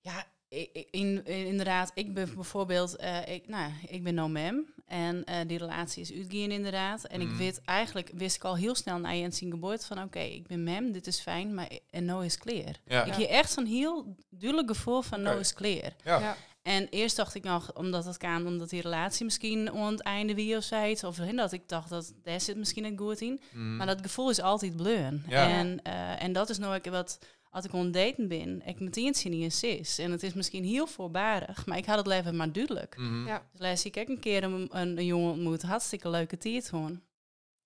Ja, 0.00 0.26
in, 0.48 0.68
in- 0.90 1.24
inderdaad. 1.46 1.90
Ik 1.94 2.14
ben 2.14 2.34
bijvoorbeeld, 2.34 2.96
eh, 2.96 3.28
ik, 3.34 3.48
nou, 3.48 3.72
ik 3.86 4.02
ben 4.02 4.14
no 4.14 4.28
mem 4.28 4.74
en 4.92 5.24
eh, 5.24 5.36
die 5.46 5.58
relatie 5.58 6.02
is 6.02 6.12
uitgaan 6.12 6.50
inderdaad. 6.50 7.04
En 7.04 7.20
ik 7.20 7.30
weet 7.30 7.60
eigenlijk, 7.64 8.10
wist 8.14 8.36
ik 8.36 8.44
al 8.44 8.56
heel 8.56 8.74
snel 8.74 8.98
na 8.98 9.10
je 9.10 9.30
zien 9.30 9.50
geboorte 9.50 9.86
van 9.86 10.02
oké, 10.02 10.18
ik 10.18 10.46
ben 10.46 10.62
mem, 10.62 10.92
dit 10.92 11.06
is 11.06 11.20
fijn, 11.20 11.54
maar 11.54 11.70
en 11.90 12.04
no 12.04 12.20
is 12.20 12.38
clear. 12.38 12.74
Ja. 12.86 13.04
Ik 13.04 13.12
heb 13.12 13.28
echt 13.28 13.52
zo'n 13.52 13.66
heel 13.66 14.16
duidelijk 14.30 14.68
gevoel 14.68 15.02
van 15.02 15.22
no 15.22 15.38
is 15.38 15.54
clear. 15.54 15.92
Ja. 16.04 16.18
Ja. 16.18 16.36
En 16.62 16.88
eerst 16.90 17.16
dacht 17.16 17.34
ik 17.34 17.42
nog, 17.42 17.72
omdat 17.74 18.04
het 18.04 18.16
kan, 18.16 18.46
omdat 18.46 18.70
die 18.70 18.80
relatie 18.80 19.24
misschien 19.24 19.70
aan 19.70 19.92
het 19.92 20.02
einde 20.02 20.34
wie 20.34 20.56
of 20.56 20.64
zoiets, 20.64 21.04
of 21.04 21.16
hè, 21.16 21.32
dat 21.32 21.52
ik 21.52 21.68
dacht 21.68 21.88
dat 21.88 22.12
daar 22.22 22.40
zit 22.40 22.56
misschien 22.56 22.84
een 22.84 22.98
goed 22.98 23.20
in. 23.20 23.40
Mhm. 23.50 23.76
Maar 23.76 23.86
dat 23.86 24.00
gevoel 24.02 24.30
is 24.30 24.40
altijd 24.40 24.76
bleun. 24.76 25.24
Ja. 25.28 25.48
En, 25.48 25.82
eh, 25.82 26.22
en 26.22 26.32
dat 26.32 26.50
is 26.50 26.58
nou 26.58 26.76
ook 26.76 26.86
wat, 26.86 27.18
als 27.52 27.64
ik 27.64 27.72
aan 27.72 27.84
het 27.84 27.92
daten 27.92 28.28
ben, 28.28 28.62
ik 28.64 28.80
meteen 28.80 29.14
zie 29.14 29.30
niet 29.30 29.42
eens 29.42 29.62
is. 29.62 29.98
En 29.98 30.10
het 30.10 30.22
is 30.22 30.32
misschien 30.32 30.64
heel 30.64 30.86
voorbarig, 30.86 31.66
maar 31.66 31.78
ik 31.78 31.84
had 31.84 31.96
het 31.96 32.06
leven 32.06 32.36
maar 32.36 32.52
duidelijk. 32.52 32.96
Mhm. 32.96 33.26
Ja. 33.26 33.46
Dus 33.52 33.60
laatst 33.60 33.82
zie 33.82 33.90
ik 33.90 34.00
ook 34.00 34.08
een 34.08 34.20
keer 34.20 34.44
een, 34.44 34.68
een, 34.70 34.98
een 34.98 35.06
jongen 35.06 35.32
ontmoet, 35.32 35.62
hartstikke 35.62 36.08
leuke 36.08 36.38
tijd 36.38 36.68
gewoon. 36.68 36.90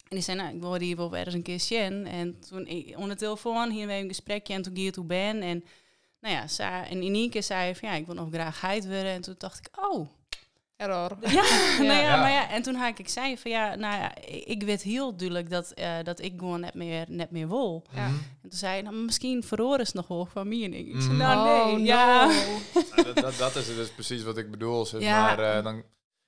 En 0.09 0.17
die 0.17 0.21
zei, 0.21 0.37
nou, 0.37 0.55
ik 0.55 0.61
wil 0.61 0.75
hier 0.75 0.97
wel 0.97 1.11
weer 1.11 1.25
eens 1.25 1.35
een 1.35 1.43
keer 1.43 1.61
zien. 1.61 2.07
En 2.07 2.39
toen 2.49 2.67
ik, 2.67 2.97
onder 2.97 3.09
de 3.09 3.17
telefoon, 3.17 3.71
hier 3.71 3.91
een 3.91 4.09
gesprekje 4.09 4.55
en 4.55 4.63
toen 4.63 4.75
ging 4.75 4.87
je 4.87 4.93
toe 4.93 5.05
ben. 5.05 5.43
En 5.43 5.65
nou 6.21 6.35
ja, 6.35 6.87
en 6.87 7.03
in 7.03 7.15
één 7.15 7.31
keer 7.31 7.43
zei 7.43 7.61
hij 7.61 7.77
van, 7.77 7.89
ja, 7.89 7.95
ik 7.95 8.07
wil 8.07 8.15
nog 8.15 8.29
graag 8.33 8.61
heid 8.61 8.85
worden. 8.85 9.11
En 9.13 9.21
toen 9.21 9.35
dacht 9.39 9.59
ik, 9.59 9.85
oh, 9.85 10.09
Error. 10.77 11.17
ja, 11.33 11.43
nou 11.79 11.85
ja, 11.85 12.01
Ja. 12.01 12.17
maar 12.21 12.31
ja. 12.31 12.51
En 12.51 12.63
toen 12.63 12.75
had 12.75 12.99
ik 12.99 13.09
zei 13.09 13.39
van, 13.39 13.51
ja, 13.51 13.75
nou 13.75 13.95
ja, 13.95 14.15
ik 14.27 14.63
weet 14.63 14.83
heel 14.83 15.17
duidelijk 15.17 15.51
dat, 15.51 15.71
eh, 15.71 15.95
dat 16.03 16.21
ik 16.21 16.33
gewoon 16.39 16.61
net 16.61 16.75
meer, 16.75 17.05
net 17.09 17.31
meer 17.31 17.49
wil. 17.49 17.85
Ja. 17.95 18.07
Mhm. 18.09 18.17
En 18.43 18.49
toen 18.49 18.59
zei 18.59 18.73
hij, 18.73 18.83
nou, 18.83 18.95
misschien 18.97 19.43
verhoren 19.43 19.87
ze 19.87 19.93
nog 19.97 20.09
wel 20.09 20.27
van 20.27 20.49
mening. 20.49 20.89
Ik 20.95 21.01
zei, 21.01 21.13
Mhm. 21.13 21.17
nou 21.17 21.67
nee, 21.67 21.81
Oh, 21.81 21.85
ja. 21.87 22.27
no. 22.27 22.33
Ja, 22.97 23.03
dat, 23.03 23.17
dat, 23.17 23.37
dat 23.37 23.57
is 23.57 23.67
dus 23.67 23.91
precies 23.91 24.23
wat 24.23 24.37
ik 24.39 24.51
bedoel. 24.51 24.87
Zeg. 24.87 25.01
Ja. 25.01 25.21
Maar 25.23 25.57
eh, 25.57 25.65
dan 25.65 25.83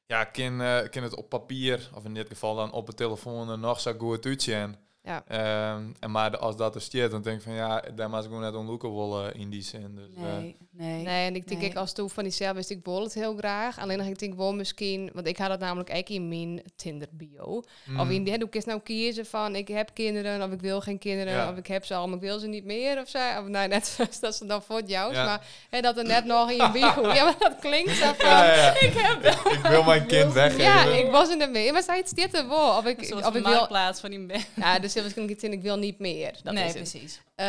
ja, 0.07 0.25
kan, 0.25 0.61
eh, 0.61 0.89
kan 0.91 1.03
het 1.03 1.15
op 1.17 1.29
papier, 1.29 1.91
of 1.95 2.05
in 2.05 2.15
dit 2.15 2.29
geval 2.29 2.55
dan 2.55 2.73
op 2.73 2.87
de 2.87 2.95
telefoon, 2.95 3.61
nog 3.61 3.81
zo 3.81 3.93
goed 3.99 4.27
uitzien. 4.27 4.77
Ja. 5.09 5.23
Ehm, 5.29 5.83
en 6.01 6.11
maar 6.11 6.39
als 6.39 6.57
dat 6.57 6.75
er 6.75 6.81
stiert, 6.81 7.11
dan 7.11 7.23
denk 7.23 7.37
ik 7.37 7.43
van 7.43 7.53
ja, 7.53 7.83
daar 7.95 8.11
mag 8.11 8.21
ik 8.21 8.27
gewoon 8.27 8.41
net 8.43 8.55
onloeken 8.55 8.95
willen 8.97 9.35
in 9.35 9.51
die 9.51 9.63
zin. 9.63 9.95
Dus, 9.95 10.15
eh, 10.17 10.23
Nee, 10.23 10.57
nee. 10.71 11.03
Nee, 11.03 11.27
en 11.27 11.35
ik 11.35 11.49
denk, 11.49 11.61
Nee. 11.61 11.71
ik 11.71 11.77
als 11.77 11.93
toe 11.93 12.09
van 12.09 12.23
diezelfde 12.23 12.57
wist 12.57 12.71
ik 12.71 12.85
wil 12.85 13.03
het 13.03 13.15
heel 13.15 13.37
graag. 13.37 13.79
Alleen 13.79 13.99
dan 13.99 14.07
ik 14.07 14.19
denk 14.19 14.35
wel 14.35 14.55
misschien, 14.55 15.11
want 15.15 15.27
ik 15.27 15.37
had 15.39 15.51
het 15.51 15.61
namelijk 15.61 15.91
ook 15.95 16.09
in 16.09 16.29
mijn 16.29 16.63
Tinder 16.77 17.09
bio. 17.11 17.63
mm, 17.85 18.01
Of 18.01 18.09
in 18.11 18.25
die, 18.25 18.39
hoe 18.39 18.49
kun 18.49 18.61
je 18.61 18.67
nou 18.71 18.81
kiezen 18.81 19.27
van 19.27 19.55
ik 19.57 19.69
heb 19.69 19.91
kinderen 19.95 20.43
of 20.43 20.51
ik 20.53 20.61
wil 20.61 20.81
geen 20.81 20.99
kinderen 20.99 21.33
Ja. 21.33 21.51
of 21.51 21.57
ik 21.57 21.67
heb 21.67 21.85
ze 21.85 21.95
al, 21.95 22.07
maar 22.07 22.17
ik 22.17 22.23
wil 22.23 22.39
ze 22.39 22.47
niet 22.47 22.65
meer 22.65 23.01
of 23.01 23.09
zo. 23.09 23.19
Of 23.19 23.47
nou, 23.49 23.69
net 23.69 23.87
zoals 23.97 24.21
dat 24.21 24.35
ze 24.37 24.47
dan 24.47 24.63
voor 24.63 24.83
jou, 24.87 25.13
Ja. 25.13 25.25
maar 25.25 25.47
hè, 25.71 25.81
dat 25.81 25.97
er 25.99 26.05
net 26.05 26.25
nog 26.25 26.51
in 26.51 26.57
je 26.57 26.71
bio. 26.73 27.13
ja, 27.15 27.25
maar 27.25 27.37
dat 27.39 27.59
klinkt 27.61 27.91
zo 27.97 28.13
van. 28.19 28.29
ja. 28.31 28.71
Ik 28.89 28.93
heb 28.95 29.25
ik, 29.25 29.53
ik 29.53 29.61
wil 29.67 29.83
mijn 29.83 30.07
kind 30.07 30.33
weggeven. 30.33 30.65
Ja, 30.65 30.85
ik 30.85 31.11
was 31.11 31.31
in 31.31 31.39
de 31.39 31.47
mee. 31.47 31.73
Maar 31.73 31.83
zei 31.83 32.01
het 32.01 32.15
dit 32.15 32.35
er 32.35 32.49
wel? 32.49 32.77
Of 32.77 32.85
ik, 32.85 33.01
of 33.01 33.09
van 33.09 33.37
ik 33.37 33.43
wil. 33.43 33.53
marktplaats 33.53 34.01
van 34.01 34.11
die. 34.11 34.27
Ja, 34.57 34.79
dus 34.79 34.95
heel 35.03 35.13
waarschijnlijk 35.15 35.43
in 35.43 35.53
ik 35.53 35.63
wil 35.63 35.77
niet 35.77 35.99
meer. 35.99 36.39
Dat 36.43 36.55
nee, 36.55 36.65
is 36.65 36.75
het. 36.75 36.91
precies. 36.91 37.21
Eh, 37.35 37.47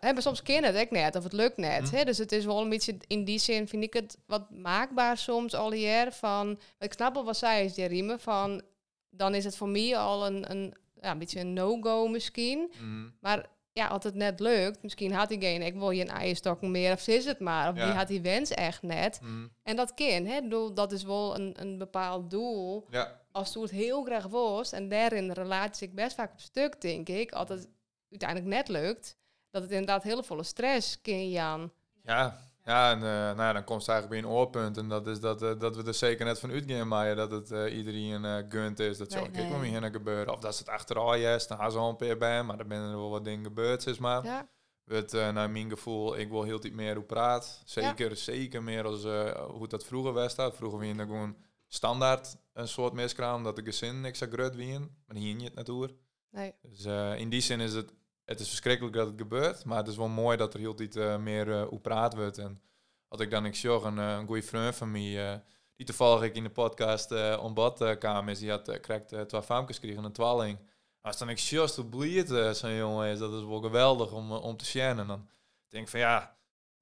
hè, 0.00 0.12
maar 0.12 0.22
soms 0.22 0.42
kan 0.42 0.62
het 0.62 0.90
net, 0.90 1.16
of 1.16 1.22
het 1.22 1.32
lukt 1.32 1.56
net. 1.56 1.82
Mhm. 1.82 1.94
Hè? 1.96 2.04
Dus 2.04 2.18
het 2.18 2.32
is 2.32 2.44
wel 2.44 2.60
een 2.60 2.68
beetje, 2.68 2.96
in 3.06 3.24
die 3.24 3.38
zin 3.38 3.68
vind 3.68 3.82
ik 3.82 3.92
het 3.92 4.18
wat 4.26 4.50
maakbaar 4.50 5.16
soms 5.18 5.54
al 5.54 5.72
hier. 5.72 6.12
Van, 6.12 6.60
ik 6.78 6.92
snap 6.92 7.14
wel 7.14 7.24
wat 7.24 7.36
zij 7.36 7.64
is, 7.64 7.74
die 7.74 7.84
riemen, 7.86 8.20
van 8.20 8.62
dan 9.10 9.34
is 9.34 9.44
het 9.44 9.56
voor 9.56 9.68
mij 9.68 9.96
al 9.98 10.26
een, 10.26 10.50
een, 10.50 10.74
ja, 11.00 11.10
een 11.10 11.18
beetje 11.18 11.40
een 11.40 11.52
no-go 11.52 12.06
misschien. 12.08 12.72
Mm, 12.80 13.12
Maar 13.20 13.46
ja, 13.72 13.86
als 13.86 14.04
het 14.04 14.14
net 14.14 14.40
lukt, 14.40 14.82
misschien 14.82 15.12
had 15.12 15.28
diegene, 15.28 15.64
ik 15.64 15.74
wil 15.74 15.90
je 15.90 16.00
een 16.00 16.08
eierstok 16.08 16.60
meer, 16.60 16.92
of 16.92 17.06
is 17.08 17.24
het 17.24 17.40
maar. 17.40 17.70
Of 17.70 17.76
Ja. 17.76 17.84
die 17.84 17.94
had 17.94 18.08
die 18.08 18.20
wens 18.20 18.50
echt 18.50 18.82
net. 18.82 19.18
mm, 19.22 19.50
En 19.62 19.76
dat 19.76 19.94
kan, 19.94 20.24
hè? 20.26 20.36
Ik 20.36 20.42
bedoel, 20.42 20.74
dat 20.74 20.92
is 20.92 21.02
wel 21.02 21.34
een, 21.38 21.54
een 21.60 21.78
bepaald 21.78 22.30
doel. 22.30 22.86
ja, 22.90 23.20
Als 23.34 23.54
het 23.54 23.70
heel 23.70 24.04
graag 24.04 24.26
was, 24.26 24.72
en 24.72 24.88
daarin 24.88 25.26
de 25.26 25.32
relatie 25.34 25.88
ik 25.88 25.94
best 25.94 26.14
vaak 26.16 26.32
op 26.32 26.40
stuk, 26.40 26.80
denk 26.80 27.08
ik, 27.08 27.32
als 27.32 27.48
het 27.48 27.68
uiteindelijk 28.10 28.50
net 28.50 28.68
lukt, 28.68 29.16
dat 29.50 29.62
het 29.62 29.70
inderdaad 29.70 30.02
heel 30.02 30.22
volle 30.22 30.42
stress 30.42 31.00
kan 31.00 31.30
Jan. 31.30 31.72
ja. 32.02 32.42
Ja, 32.66 32.90
en 32.90 32.96
eh, 32.96 33.02
nou 33.04 33.36
ja, 33.40 33.52
dan 33.52 33.64
komt 33.64 33.80
het 33.80 33.88
eigenlijk 33.90 34.20
bij 34.22 34.30
een 34.30 34.36
oorpunt. 34.36 34.76
En 34.76 34.88
dat 34.88 35.06
is 35.06 35.20
dat, 35.20 35.42
eh, 35.42 35.58
dat 35.58 35.76
we 35.76 35.82
er 35.82 35.94
zeker 35.94 36.24
net 36.24 36.38
van 36.40 36.50
uitgaan, 36.50 36.88
maar 36.88 37.16
dat 37.16 37.30
het 37.30 37.50
eh, 37.50 37.76
iedereen 37.76 38.24
eh 38.24 38.36
gunt 38.48 38.78
is. 38.78 38.98
Dat 38.98 39.12
zo, 39.12 39.20
Nee. 39.20 39.30
kijk 39.30 39.48
Nee. 39.48 39.70
hier 39.70 39.90
gebeuren. 39.90 40.32
Of 40.32 40.38
dat 40.40 40.54
ze 40.54 40.62
het 40.62 40.68
achteraan 40.72 41.18
is, 41.18 41.46
dan 41.46 41.58
gaan 41.58 41.70
ze 41.72 41.78
al 41.78 41.88
een 41.88 41.96
keer 41.96 42.18
bij, 42.18 42.42
maar 42.42 42.58
er 42.58 42.64
zijn 42.68 42.80
er 42.80 42.96
wel 42.96 43.10
wat 43.10 43.24
dingen 43.24 43.44
gebeurd, 43.44 43.82
zeg 43.82 43.98
maar. 43.98 44.24
Ja, 44.24 44.48
Het, 44.84 45.12
naar 45.12 45.50
mijn 45.50 45.68
gevoel, 45.70 46.18
ik 46.18 46.28
wil 46.30 46.42
heel 46.42 46.64
iets 46.64 46.74
meer 46.74 46.94
hoe 46.94 47.04
praat. 47.04 47.62
Zeker, 47.64 48.16
zeker 48.16 48.62
meer 48.62 48.84
als 48.84 49.04
eh, 49.04 49.44
hoe 49.50 49.68
dat 49.68 49.84
vroeger 49.84 50.12
was. 50.12 50.34
Dat. 50.34 50.56
Vroeger 50.56 50.78
wie 50.78 50.94
er 50.98 51.06
gewoon 51.06 51.36
standaard 51.74 52.36
een 52.52 52.68
soort 52.68 52.92
miskraam 52.92 53.42
dat 53.42 53.56
de 53.56 53.62
gezin 53.64 54.00
niks 54.00 54.18
zo 54.18 54.26
groot 54.30 54.54
wien, 54.54 54.96
maar 55.06 55.16
hier 55.16 55.34
niet 55.34 55.54
natuurlijk. 55.54 55.98
nee. 56.30 56.54
Dus 56.62 56.84
eh, 56.84 57.18
in 57.18 57.28
die 57.28 57.40
zin 57.40 57.60
is 57.60 57.74
het, 57.74 57.92
het 58.24 58.40
is 58.40 58.48
verschrikkelijk 58.48 58.96
dat 58.96 59.06
het 59.06 59.18
gebeurt, 59.18 59.64
maar 59.64 59.78
het 59.78 59.88
is 59.88 59.96
wel 59.96 60.08
mooi 60.08 60.36
dat 60.36 60.54
er 60.54 60.60
heel 60.60 60.80
iets 60.80 60.96
eh, 60.96 61.16
meer 61.16 61.52
eh 61.52 61.66
hoe 61.66 61.80
praat 61.80 62.14
wordt. 62.14 62.38
En 62.38 62.62
had 63.08 63.20
ik 63.20 63.30
dan 63.30 63.44
ik 63.44 63.54
zag 63.54 63.82
een, 63.82 63.96
een 63.96 64.26
goede 64.26 64.42
vriend 64.42 64.74
van 64.74 64.90
mij, 64.90 65.42
die 65.76 65.86
toevallig 65.86 66.22
ik 66.22 66.34
in 66.34 66.42
de 66.42 66.50
podcast 66.50 67.10
eh 67.12 67.38
ontbad 67.42 67.98
kwam, 67.98 68.28
is 68.28 68.38
die 68.38 68.50
had 68.50 68.68
uh, 68.68 68.80
krijgt 68.80 69.28
twee 69.28 69.42
famkes 69.42 69.78
gekregen, 69.78 70.04
een 70.04 70.12
twaalling. 70.12 70.58
Als 71.00 71.18
dan 71.18 71.28
ik 71.28 71.38
just 71.38 71.76
hoe 71.76 71.86
blij 71.86 72.54
zo'n 72.54 72.74
jongen 72.74 73.08
is, 73.08 73.18
dat 73.18 73.32
is 73.32 73.44
wel 73.44 73.60
geweldig 73.60 74.12
om, 74.12 74.32
om 74.32 74.56
te 74.56 74.64
zien. 74.64 74.98
En 74.98 75.06
dan 75.06 75.28
denk 75.68 75.84
ik 75.84 75.90
van 75.90 76.00
ja, 76.00 76.36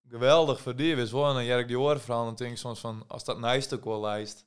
geweldig 0.09 0.61
voor 0.61 0.77
die, 0.77 0.97
is 0.97 1.13
wel. 1.13 1.29
En 1.29 1.35
dan 1.35 1.45
jerk 1.45 1.67
die 1.67 1.79
oren 1.79 2.01
vooral, 2.01 2.25
dan 2.25 2.35
denk 2.35 2.51
ik 2.51 2.59
soms 2.59 2.81
van, 2.81 3.05
als 3.09 3.25
dat 3.25 3.39
nice 3.39 3.75
ook 3.75 3.85
wel 3.85 4.01
lijst, 4.01 4.47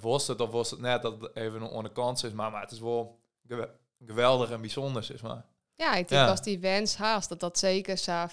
was 0.00 0.26
het 0.26 0.40
of 0.40 0.50
was 0.50 0.70
het 0.70 0.80
net 0.80 1.02
dat 1.02 1.20
het 1.20 1.36
even 1.36 1.62
een 1.74 1.92
kans 1.92 2.22
is, 2.24 2.32
maar, 2.32 2.50
maar 2.50 2.60
het 2.62 2.70
is 2.70 2.80
wel 2.80 3.18
gewe- 3.46 3.70
geweldig 4.04 4.50
en 4.50 4.60
bijzonder, 4.60 5.02
zeg 5.02 5.22
maar. 5.22 5.44
Ja, 5.76 5.94
ik 5.94 6.08
denk 6.08 6.22
Ja. 6.22 6.28
als 6.30 6.42
die 6.42 6.58
wens 6.58 6.96
haast, 6.96 7.28
dat 7.28 7.40
dat 7.40 7.58
zeker 7.58 7.98
zo. 7.98 8.26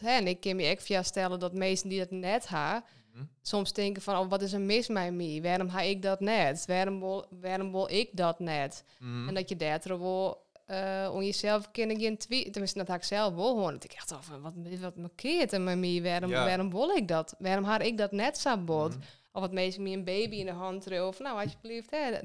Hè? 0.00 0.10
En 0.10 0.26
ik 0.26 0.40
kan 0.40 0.56
me 0.56 0.70
ook 0.70 0.80
via 0.80 1.02
stellen 1.02 1.38
dat 1.40 1.52
mensen 1.54 1.88
die 1.88 1.98
dat 1.98 2.10
net 2.10 2.46
ha, 2.46 2.84
Mhm. 3.12 3.24
soms 3.42 3.72
denken 3.72 4.02
van, 4.02 4.16
oh, 4.18 4.28
wat 4.30 4.42
is 4.42 4.52
er 4.52 4.60
mis 4.60 4.88
met 4.88 5.14
mij? 5.14 5.40
Waarom 5.42 5.68
ha 5.68 5.80
ik 5.80 6.02
dat 6.02 6.20
net? 6.20 6.64
Waarom 6.66 7.00
wil, 7.00 7.26
waarom 7.40 7.72
wil 7.72 7.88
ik 7.90 8.08
dat 8.12 8.38
net? 8.38 8.84
Mhm. 8.98 9.28
En 9.28 9.34
dat 9.34 9.48
je 9.48 9.56
daar 9.56 9.80
wel 9.98 10.48
eh 10.66 11.10
om 11.12 11.22
jezelf 11.22 11.70
kunnen 11.70 12.00
geen 12.00 12.18
tweet. 12.18 12.52
Tenminste, 12.52 12.78
dat 12.78 12.88
had 12.88 12.96
ik 12.96 13.02
zelf 13.04 13.34
wel 13.34 13.58
hoor. 13.58 13.70
Dat 13.72 13.84
ik 13.84 13.92
echt 13.92 14.12
af, 14.12 14.28
wat, 14.42 14.52
wat 14.80 14.96
markeert 14.96 15.52
er 15.52 15.60
met 15.60 15.78
mij? 15.78 16.02
Waarom, 16.02 16.30
Ja. 16.30 16.44
waarom 16.44 16.70
wil 16.70 16.90
ik 16.90 17.08
dat? 17.08 17.34
Waarom 17.38 17.64
had 17.64 17.82
ik 17.82 17.98
dat 17.98 18.12
net 18.12 18.38
zo 18.38 18.56
bot? 18.58 18.90
Mhm. 18.96 19.00
Of 19.32 19.40
wat 19.40 19.52
mensen 19.52 19.82
me 19.82 19.90
een 19.90 20.04
baby 20.04 20.36
in 20.36 20.46
de 20.46 20.52
hand 20.52 20.82
terug. 20.82 21.06
Of 21.06 21.18
nou, 21.18 21.42
alsjeblieft. 21.42 21.90
Hè, 21.90 22.18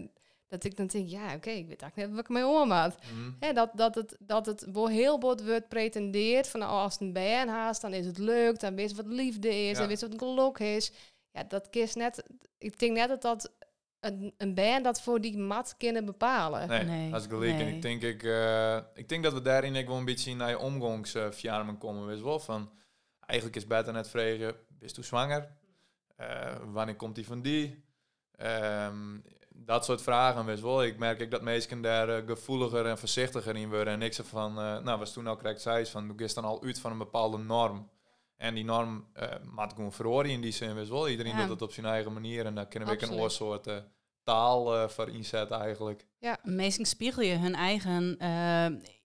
dat 0.48 0.64
ik 0.64 0.78
dan 0.78 0.88
denk, 0.88 1.10
ja, 1.10 1.36
oké, 1.36 1.50
ik 1.50 1.68
weet 1.68 1.82
eigenlijk 1.82 1.96
net 1.96 2.10
wat 2.10 2.20
ik 2.20 2.30
mee 2.30 2.48
om 2.48 2.72
had. 2.72 2.98
Mhm. 3.02 3.32
Hè, 3.40 3.54
dat, 3.54 3.70
dat, 3.74 3.96
het, 3.96 4.16
dat 4.20 4.46
het 4.46 4.66
wel 4.72 4.90
heel 4.90 5.18
bot 5.18 5.46
wordt 5.46 5.68
pretendeerd 5.68 6.48
van 6.48 6.62
oh, 6.62 6.70
als 6.70 6.94
het 6.94 7.02
een 7.02 7.14
baan 7.14 7.48
haast, 7.48 7.82
dan 7.82 7.94
is 7.94 8.06
het 8.06 8.18
leuk, 8.18 8.60
dan 8.60 8.76
weet 8.76 8.90
je 8.90 8.96
wat 8.96 9.06
liefde 9.06 9.50
is, 9.50 9.72
Ja. 9.72 9.78
dan 9.80 9.88
weet 9.88 10.00
je 10.00 10.08
wat 10.10 10.20
geluk 10.20 10.60
is. 10.60 10.92
Ja, 11.32 11.44
dat 11.44 11.70
kiest 11.70 11.96
net. 11.96 12.24
Ik 12.58 12.80
denk 12.80 12.98
net 12.98 13.08
dat 13.10 13.22
dat 13.22 13.52
een, 14.00 14.34
een 14.38 14.54
band 14.54 14.84
dat 14.84 15.02
voor 15.02 15.22
die 15.22 15.38
mat 15.38 15.76
kunnen 15.78 16.06
bepalen. 16.06 16.68
Nee, 16.68 16.84
Nee, 16.84 17.12
dat 17.12 17.22
is 17.22 17.28
gelijk. 17.28 17.60
En 17.60 17.68
ik 17.68 17.82
denk, 17.82 18.02
ik, 18.02 18.24
eh, 18.24 18.78
ik 18.94 19.10
denk 19.10 19.24
dat 19.24 19.34
we 19.34 19.42
daarin 19.42 19.78
ook 19.78 19.88
wel 19.88 19.98
een 19.98 20.06
beetje 20.06 20.36
naar 20.36 20.50
je 20.50 20.60
omgangsverjaardag 20.60 21.78
komen. 21.78 22.06
Weet 22.06 22.18
je 22.18 22.24
wel, 22.24 22.40
van 22.40 22.72
eigenlijk 23.20 23.58
is 23.58 23.68
beter 23.68 23.94
net 23.94 24.10
vragen, 24.10 24.56
bist 24.68 24.98
u 24.98 25.04
zwanger? 25.04 25.48
Eh, 26.16 26.56
wanneer 26.72 26.96
komt 26.96 27.16
die 27.16 27.26
van 27.26 27.42
die? 27.42 27.84
Ehm, 28.32 29.18
dat 29.50 29.86
soort 29.86 30.02
vragen, 30.02 30.46
je 30.56 30.62
wel. 30.62 30.84
Ik 30.84 30.98
merk 30.98 31.20
ik 31.20 31.32
dat 31.32 31.42
mensen 31.42 31.82
daar 31.82 32.10
eh, 32.10 32.28
gevoeliger 32.28 32.86
en 32.86 32.98
voorzichtiger 32.98 33.56
in 33.56 33.70
worden. 33.70 33.94
En 33.94 34.02
ik 34.02 34.14
zeg 34.14 34.26
van, 34.26 34.60
eh, 34.60 34.80
nou, 34.80 35.00
wat 35.00 35.14
toen 35.14 35.38
krijgt 35.38 35.62
zij 35.62 35.82
is 35.82 35.90
van, 35.90 36.14
je 36.18 36.24
is 36.24 36.34
dan 36.34 36.44
al 36.46 36.64
uit 36.64 36.80
van 36.80 36.92
een 36.92 36.98
bepaalde 36.98 37.38
norm. 37.38 37.90
En 38.38 38.54
die 38.54 38.64
norm 38.64 39.06
uh, 39.20 39.24
maakt 39.54 39.74
gewoon 39.74 39.94
verhoren 39.94 40.30
in 40.30 40.42
die 40.42 40.52
zin, 40.52 40.76
je 40.76 40.86
wel. 40.86 41.10
Iedereen 41.10 41.32
Ja. 41.32 41.42
doet 41.42 41.50
het 41.50 41.62
op 41.62 41.72
zijn 41.72 41.86
eigen 41.86 42.14
manier. 42.14 42.46
En 42.46 42.56
daar 42.56 42.68
kunnen 42.68 42.90
we 42.90 42.96
ook 42.96 43.02
een 43.02 43.20
oorsoort 43.20 43.70
taal 44.24 44.90
voor 44.90 45.10
inzetten 45.10 45.60
eigenlijk. 45.60 46.06
Meestal 46.44 46.86
spiegel 46.86 47.22
je 47.22 47.38
hun 47.38 47.56
eigen 47.56 48.18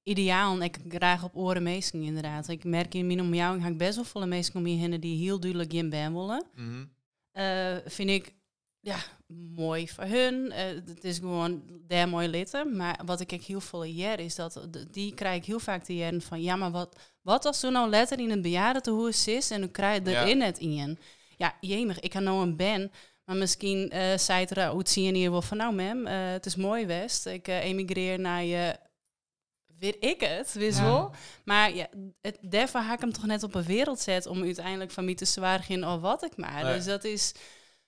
ideaal. 0.02 0.54
En 0.54 0.62
ik 0.62 0.78
graag 0.88 1.24
op 1.24 1.36
oren 1.36 1.62
meestal 1.62 2.00
inderdaad. 2.00 2.48
Ik 2.48 2.64
merk 2.64 2.94
in 2.94 3.06
mijn 3.06 3.20
omjouwing 3.20 3.66
ik 3.66 3.78
best 3.78 3.94
wel 3.94 4.04
veel 4.04 4.26
mensen 4.26 4.54
om 4.54 4.66
je 4.66 4.98
die 4.98 5.24
heel 5.24 5.40
duidelijk 5.40 5.72
geen 5.72 5.90
ben 5.90 6.12
willen. 6.12 6.44
Mhm. 6.54 6.84
Eh, 7.32 7.76
vind 7.86 8.10
ik 8.10 8.34
ja, 8.80 8.96
mooi 9.56 9.88
voor 9.88 10.04
hun. 10.04 10.52
Eh, 10.52 10.64
het 10.66 11.04
is 11.04 11.18
gewoon 11.18 11.62
daar 11.86 12.08
mooi 12.08 12.28
litten. 12.28 12.76
Maar 12.76 13.00
wat 13.04 13.20
ik 13.20 13.30
heel 13.30 13.60
veel 13.60 13.82
hier 13.82 14.18
is 14.20 14.34
dat 14.34 14.66
de- 14.70 14.90
die 14.90 15.14
krijg 15.14 15.36
ik 15.36 15.44
heel 15.44 15.60
vaak 15.60 15.84
te 15.84 15.94
jaren 15.96 16.22
van 16.22 16.42
ja, 16.42 16.56
maar 16.56 16.70
wat, 16.70 16.96
wat 17.22 17.44
als 17.44 17.62
er 17.62 17.72
nou 17.72 17.88
letter 17.88 18.18
in 18.18 18.30
het 18.30 18.42
bejaardentehuis 18.42 19.26
is 19.28 19.50
en 19.50 19.60
dan 19.60 19.70
krijg 19.70 20.04
je 20.04 20.10
Ja. 20.10 20.22
erin 20.24 20.38
net 20.38 20.58
in. 20.58 20.98
Ja, 21.36 21.56
jemig, 21.60 22.00
ik 22.00 22.10
kan 22.10 22.22
nou 22.22 22.42
een 22.42 22.56
ben. 22.56 22.92
Maar 23.24 23.36
misschien 23.36 23.90
eh 23.90 24.18
zei 24.18 24.40
het 24.40 24.50
er 24.56 24.68
hoe 24.68 24.82
zie 24.88 25.04
je 25.04 25.14
hier 25.14 25.30
wel 25.30 25.42
van 25.42 25.56
nou 25.56 25.74
mem, 25.74 26.06
het 26.06 26.46
is 26.46 26.56
mooi 26.56 26.86
West. 26.86 27.26
Ik 27.26 27.46
emigreer 27.48 28.20
naar 28.20 28.44
je. 28.44 28.76
Weet 29.80 29.96
ik 30.00 30.20
het, 30.20 30.54
Ja. 30.58 30.82
wel. 30.84 31.10
Maar 31.44 31.74
ja, 31.74 31.86
het, 32.20 32.38
daarvoor 32.40 32.80
ga 32.80 32.92
ik 32.92 33.00
hem 33.00 33.12
toch 33.12 33.26
net 33.26 33.42
op 33.42 33.54
een 33.54 33.62
wereld 33.64 34.00
zetten 34.00 34.30
om 34.30 34.42
uiteindelijk 34.42 34.90
van 34.90 35.04
mij 35.04 35.14
te 35.14 35.24
zwaar 35.24 35.64
in 35.68 35.86
of 35.86 36.00
wat 36.00 36.24
ik 36.24 36.36
maar. 36.36 36.64
Nee. 36.64 36.74
Dus 36.74 36.84
dat 36.84 37.04
is. 37.04 37.34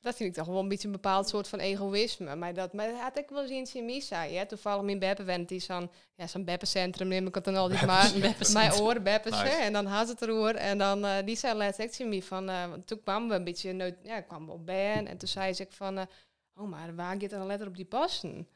Dat 0.00 0.16
vind 0.16 0.28
ik 0.28 0.34
toch 0.34 0.46
wel 0.52 0.58
een 0.62 0.68
beetje 0.68 0.86
een 0.86 0.92
bepaald 0.92 1.28
soort 1.28 1.48
van 1.48 1.58
egoïsme. 1.58 2.36
Maar 2.36 2.54
dat, 2.54 2.72
maar 2.72 2.86
dat 2.90 3.00
had 3.00 3.18
ik 3.18 3.28
wel 3.28 3.44
eens 3.48 3.74
in 3.74 3.84
Misa. 3.84 4.22
Ja, 4.22 4.46
toevallig 4.46 4.82
mijn 4.82 4.98
beppe 4.98 5.22
went 5.22 5.48
die 5.48 5.60
zo'n 5.60 5.90
ja, 6.14 6.26
zo'n 6.26 6.44
beppencentrum 6.44 7.08
neem 7.08 7.26
ik 7.26 7.34
het 7.34 7.44
dan 7.44 7.56
altijd 7.56 7.86
maar. 7.86 8.10
Mijn 8.10 8.20
beppes, 9.02 9.32
Nice. 9.32 9.44
hè. 9.44 9.56
En 9.64 9.72
dan 9.72 9.86
had 9.86 10.08
het 10.08 10.22
erover. 10.22 10.54
En 10.54 10.78
dan, 10.78 11.04
eh, 11.04 11.24
die 11.24 11.36
zei 11.36 11.54
laatst 11.56 11.80
echt 11.80 11.98
me 12.04 12.22
van... 12.22 12.48
eh, 12.48 12.72
toen 12.84 13.02
kwamen 13.02 13.28
we 13.28 13.34
een 13.34 13.44
beetje... 13.44 13.72
neut- 13.72 13.98
Ja, 14.02 14.20
kwam 14.20 14.50
op 14.50 14.66
Ben. 14.66 15.06
En 15.06 15.16
toen 15.18 15.28
zei 15.28 15.52
ze 15.52 15.66
van... 15.70 15.98
eh, 15.98 16.04
oh, 16.56 16.68
maar 16.68 16.94
waar 16.94 17.12
gaat 17.20 17.22
er 17.32 17.38
dan 17.38 17.46
letter 17.46 17.66
op 17.68 17.76
die 17.76 17.84
passen? 17.84 18.48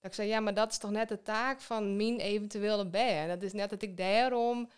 Dat 0.00 0.10
ik 0.10 0.16
zei, 0.16 0.28
ja, 0.28 0.40
maar 0.40 0.54
dat 0.54 0.70
is 0.70 0.78
toch 0.78 0.90
net 0.90 1.08
de 1.08 1.22
taak 1.22 1.60
van 1.60 1.96
mijn 1.96 2.18
eventuele 2.20 2.86
Ben. 2.86 3.28
Dat 3.28 3.42
is 3.42 3.52
net 3.52 3.70
dat 3.70 3.82
ik 3.82 3.96
daarom... 3.96 4.70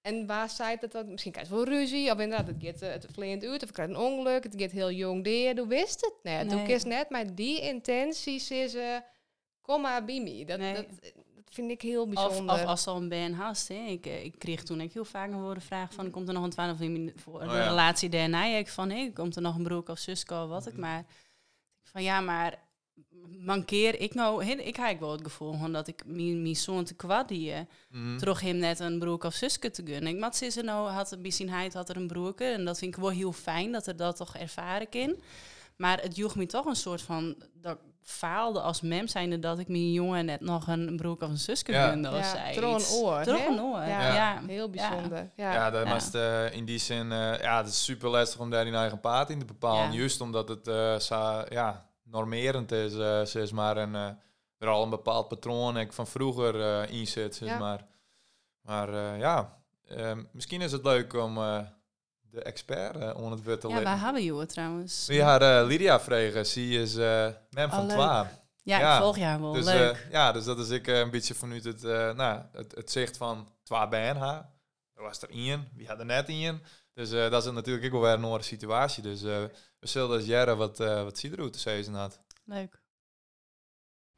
En 0.00 0.26
waar 0.26 0.50
zei 0.50 0.76
het 0.80 0.92
dat? 0.92 1.06
Misschien 1.06 1.32
krijg 1.32 1.48
je 1.48 1.54
wel 1.54 1.64
ruzie. 1.64 2.10
Of 2.12 2.18
inderdaad, 2.18 2.46
het 2.46 2.56
gaat 2.60 2.82
eh, 2.82 2.90
het 2.90 3.06
vleend 3.12 3.44
uit. 3.44 3.62
Of 3.62 3.68
ik 3.68 3.74
krijg 3.74 3.88
een 3.88 3.96
ongeluk. 3.96 4.42
Het 4.44 4.54
gaat 4.58 4.70
heel 4.70 4.90
jong 4.90 5.24
deer. 5.24 5.54
Toen 5.54 5.68
wist 5.68 6.00
het 6.00 6.14
net. 6.22 6.48
Toen 6.48 6.56
Nee. 6.58 6.66
kies 6.66 6.84
net 6.84 7.10
maar 7.10 7.34
die 7.34 7.60
intenties 7.60 8.50
is... 8.50 8.74
eh 8.74 8.96
kom 9.60 9.80
maar 9.80 10.04
bij 10.04 10.20
me. 10.20 10.44
Dat, 10.44 10.58
Nee. 10.58 10.74
dat, 10.74 10.86
dat 11.34 11.44
vind 11.50 11.70
ik 11.70 11.82
heel 11.82 12.02
Of, 12.02 12.08
bijzonder. 12.08 12.54
of 12.54 12.64
als 12.64 12.86
al 12.86 12.96
een 12.96 13.08
band 13.08 13.34
hast. 13.34 13.68
Hè. 13.68 13.74
Ik, 13.74 14.06
eh, 14.06 14.24
ik 14.24 14.38
kreeg 14.38 14.62
toen 14.62 14.82
ook 14.82 14.92
heel 14.92 15.04
vaak 15.04 15.30
een 15.30 15.54
de 15.54 15.60
vraag 15.60 15.92
van... 15.92 16.10
komt 16.10 16.28
er 16.28 16.34
nog 16.34 16.44
een 16.44 16.50
twaalf 16.50 16.76
voor 17.14 17.40
een 17.42 17.48
Oh 17.48 17.54
ja. 17.54 17.66
relatie 17.68 18.08
daarna? 18.08 18.44
Ik 18.44 18.68
van, 18.68 18.90
hé, 18.90 19.10
komt 19.14 19.36
er 19.36 19.42
nog 19.42 19.56
een 19.56 19.62
broek 19.62 19.88
of 19.88 19.98
zusko 19.98 20.42
of 20.42 20.48
wat 20.48 20.66
ik 20.66 20.72
Mhm. 20.72 20.80
maar. 20.80 21.04
Van 21.82 22.02
ja, 22.02 22.20
maar 22.20 22.58
mankeer 23.38 24.00
ik 24.00 24.14
nou... 24.14 24.44
hè, 24.44 24.52
Ik 24.52 24.76
heb 24.76 25.00
wel 25.00 25.12
het 25.12 25.22
gevoel 25.22 25.70
dat 25.72 25.88
ik 25.88 26.02
mijn, 26.06 26.42
mijn 26.42 26.56
zoon 26.56 26.84
te 26.84 26.94
kwad 26.94 27.28
die... 27.28 27.54
terug 28.18 28.40
hem 28.40 28.56
net 28.56 28.80
een 28.80 28.98
broek 28.98 29.24
of 29.24 29.34
zuske 29.34 29.70
te 29.70 29.82
gunnen. 29.86 30.12
Ik 30.14 30.18
mat 30.18 30.36
ze 30.36 30.62
nou 30.62 30.88
had 30.90 31.12
een 31.12 31.22
beetje 31.22 31.50
hij 31.50 31.70
had 31.72 31.88
er 31.88 31.96
een 31.96 32.06
broeke 32.06 32.44
en 32.44 32.64
dat 32.64 32.78
vind 32.78 32.94
ik 32.94 33.00
wel 33.00 33.10
heel 33.10 33.32
fijn 33.32 33.72
dat 33.72 33.86
er 33.86 33.96
dat 33.96 34.16
toch 34.16 34.36
ervaren 34.36 34.88
kan. 34.88 35.16
Maar 35.76 36.00
het 36.00 36.16
joeg 36.16 36.36
me 36.36 36.46
toch 36.46 36.64
een 36.64 36.76
soort 36.76 37.02
van 37.02 37.36
dat, 37.54 37.78
faalde 38.02 38.60
als 38.60 38.80
mem 38.80 39.06
zijnde 39.08 39.38
dat 39.38 39.58
ik 39.58 39.68
mijn 39.68 39.92
jongen 39.92 40.24
net 40.24 40.40
nog 40.40 40.66
een 40.68 40.96
broek 40.96 41.22
of 41.22 41.28
een 41.28 41.38
zusje 41.38 41.72
Ja. 41.72 41.88
gunde 41.90 42.08
of 42.10 42.34
Ja, 42.34 42.60
door 42.60 42.74
een 42.74 42.86
oor, 42.92 43.20
hè? 43.20 43.46
een 43.46 43.60
oor, 43.60 43.76
Ja. 43.80 43.86
ja. 43.86 44.14
Ja. 44.14 44.42
Heel 44.46 44.70
bijzonder. 44.70 45.30
Ja. 45.36 45.52
Ja, 45.52 45.70
dat 45.70 45.86
Ja. 45.86 45.92
was 45.92 46.10
eh, 46.14 46.52
in 46.56 46.64
die 46.64 46.78
zin, 46.78 47.12
eh, 47.12 47.40
ja, 47.40 47.56
het 47.56 47.66
is 47.68 47.84
super 47.84 48.08
lastig 48.08 48.40
om 48.40 48.50
daar 48.50 48.66
in 48.66 48.74
eigen 48.74 49.00
paard 49.00 49.30
in 49.30 49.38
te 49.38 49.44
bepalen. 49.44 49.92
Ja. 49.92 49.98
Juist 49.98 50.20
omdat 50.20 50.48
het 50.48 50.68
eh, 50.68 50.98
zo, 50.98 51.42
ja, 51.48 51.86
normerend 52.12 52.72
is, 52.72 52.94
eh, 52.96 53.24
zeg 53.24 53.52
maar, 53.52 53.76
en 53.76 53.94
eh, 53.94 54.08
er 54.58 54.68
al 54.68 54.82
een 54.82 54.90
bepaald 54.90 55.28
patroon 55.28 55.78
ik 55.78 55.92
van 55.92 56.06
vroeger 56.06 56.60
eh 56.60 56.90
in 56.98 57.06
zit, 57.06 57.34
zeg 57.34 57.48
Ja. 57.48 57.58
maar. 57.58 57.84
Maar 58.62 59.18
ja, 59.18 59.58
ehm, 59.88 60.22
misschien 60.32 60.60
is 60.60 60.72
het 60.72 60.84
leuk 60.84 61.14
om 61.14 61.34
de 62.30 62.42
expert 62.42 63.14
onder 63.14 63.32
het 63.32 63.44
woord 63.44 63.60
te 63.60 63.68
Ja, 63.68 63.82
waar 63.82 64.00
hebben 64.00 64.22
jullie 64.24 64.46
trouwens? 64.46 65.06
We 65.06 65.22
haar 65.22 65.42
eh, 65.60 65.66
Lydia 65.66 66.00
vregen. 66.00 66.46
Ze 66.46 66.60
is 66.68 66.94
mem 66.94 67.68
Oh, 67.70 67.70
van. 67.74 67.88
Twa. 67.88 68.30
Ja, 68.62 68.78
Ja, 68.78 68.94
ik 68.96 69.02
volg 69.02 69.16
jou 69.18 69.40
wel. 69.40 69.52
Dus, 69.52 69.64
Leuk. 69.64 70.06
ja, 70.10 70.32
dus 70.32 70.44
dat 70.44 70.58
is 70.58 70.68
ik 70.68 70.86
een 70.86 71.10
beetje 71.10 71.34
vanuit 71.34 71.64
het, 71.64 71.82
nou, 72.16 72.40
het, 72.52 72.74
het 72.74 72.90
zicht 72.90 73.16
van 73.16 73.48
Twa 73.62 73.88
BNH. 73.88 74.22
Er 74.94 75.02
was 75.02 75.22
er 75.22 75.30
één, 75.30 75.68
wie 75.74 75.88
had 75.88 75.98
er 75.98 76.04
net 76.06 76.28
één. 76.28 76.62
Dus 76.94 77.12
eh, 77.12 77.30
dat 77.30 77.44
is 77.44 77.52
natuurlijk 77.52 77.84
ook 77.84 77.92
wel 77.92 78.00
weer 78.00 78.12
een 78.12 78.24
andere 78.24 78.42
situatie. 78.42 79.02
Dus 79.02 79.22
eh, 79.22 79.42
we 79.78 79.86
zullen 79.86 80.18
eens 80.18 80.26
jaren 80.26 80.56
wat, 80.56 80.80
eh 80.80 81.02
wat 81.02 81.14
te 81.14 81.58
zeggen 81.58 81.94
had. 81.94 82.20
Leuk. 82.44 82.80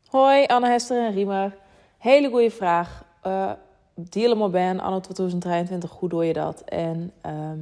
Hoi, 0.04 0.46
Anne 0.46 0.68
Hester 0.68 1.06
en 1.06 1.12
Riemer. 1.12 1.56
Hele 1.98 2.28
goede 2.28 2.50
vraag. 2.50 3.04
Uh, 3.26 3.52
Dielemo 3.94 4.48
ben, 4.48 4.80
anno 4.80 5.00
2023, 5.00 5.90
hoe 5.90 6.08
doe 6.08 6.24
je 6.24 6.32
dat? 6.32 6.60
En 6.60 7.12
ehm, 7.20 7.58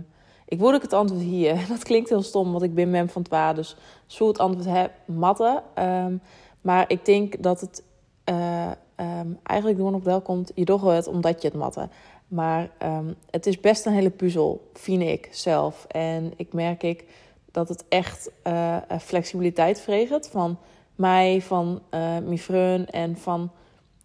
ik 0.47 0.59
wil 0.59 0.75
ook 0.75 0.83
het 0.83 0.93
antwoord 0.93 1.23
hier. 1.23 1.65
Dat 1.69 1.83
klinkt 1.83 2.09
heel 2.09 2.23
stom, 2.23 2.53
want 2.53 2.65
ik 2.65 2.75
ben 2.75 2.91
mem 2.91 3.09
van 3.09 3.23
Twa, 3.23 3.53
dus 3.53 3.77
zo 4.07 4.29
het 4.29 4.39
antwoord 4.39 4.67
heb, 4.67 4.93
matten. 5.05 5.63
Ehm, 5.75 6.17
maar 6.61 6.85
ik 6.91 7.05
denk 7.05 7.43
dat 7.43 7.61
het 7.61 7.83
eh, 8.25 8.71
ehm, 8.95 9.33
eigenlijk 9.43 9.79
gewoon 9.79 9.95
op 9.95 10.05
wel 10.05 10.21
komt, 10.21 10.53
je 10.55 10.65
doet 10.65 10.81
het 10.81 11.07
omdat 11.07 11.43
je 11.43 11.49
het 11.49 11.57
matten. 11.57 11.91
Maar 12.33 12.71
ehm, 12.79 13.13
het 13.31 13.47
is 13.47 13.61
best 13.61 13.87
een 13.87 13.93
hele 13.93 14.11
puzzel, 14.11 14.71
vind 14.75 15.03
ik 15.03 15.29
zelf. 15.31 15.85
En 15.89 16.33
ik 16.37 16.53
merk 16.53 16.83
ik 16.83 17.05
dat 17.51 17.69
het 17.69 17.85
echt 17.89 18.31
eh, 18.43 18.77
flexibiliteit 19.01 19.81
vreegt 19.81 20.29
van 20.29 20.59
mij, 20.95 21.43
van 21.43 21.81
eh 21.89 22.01
mijn 22.01 22.39
vriend 22.39 22.91
en 22.91 23.17
van 23.17 23.51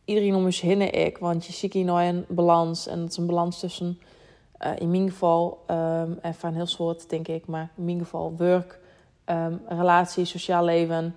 iedereen 0.05 0.35
om 0.35 0.45
ons 0.45 0.61
heen 0.61 0.93
ik. 0.93 1.17
Want 1.17 1.45
je 1.45 1.53
ziet 1.53 1.73
hier 1.73 1.85
nou 1.85 2.03
een 2.03 2.25
balans. 2.27 2.87
En 2.87 2.99
dat 2.99 3.09
is 3.09 3.17
een 3.17 3.25
balans 3.25 3.59
tussen, 3.59 3.99
eh, 4.57 4.71
in 4.77 4.91
mijn 4.91 5.09
geval, 5.09 5.63
ehm, 5.67 6.11
en 6.21 6.33
van 6.33 6.53
heel 6.53 6.65
soort 6.65 7.09
denk 7.09 7.27
ik, 7.27 7.45
maar 7.45 7.69
in 7.75 7.85
mijn 7.85 7.99
geval 7.99 8.33
werk, 8.37 8.79
ehm, 9.25 9.55
relatie, 9.67 10.25
sociaal 10.25 10.63
leven. 10.63 11.15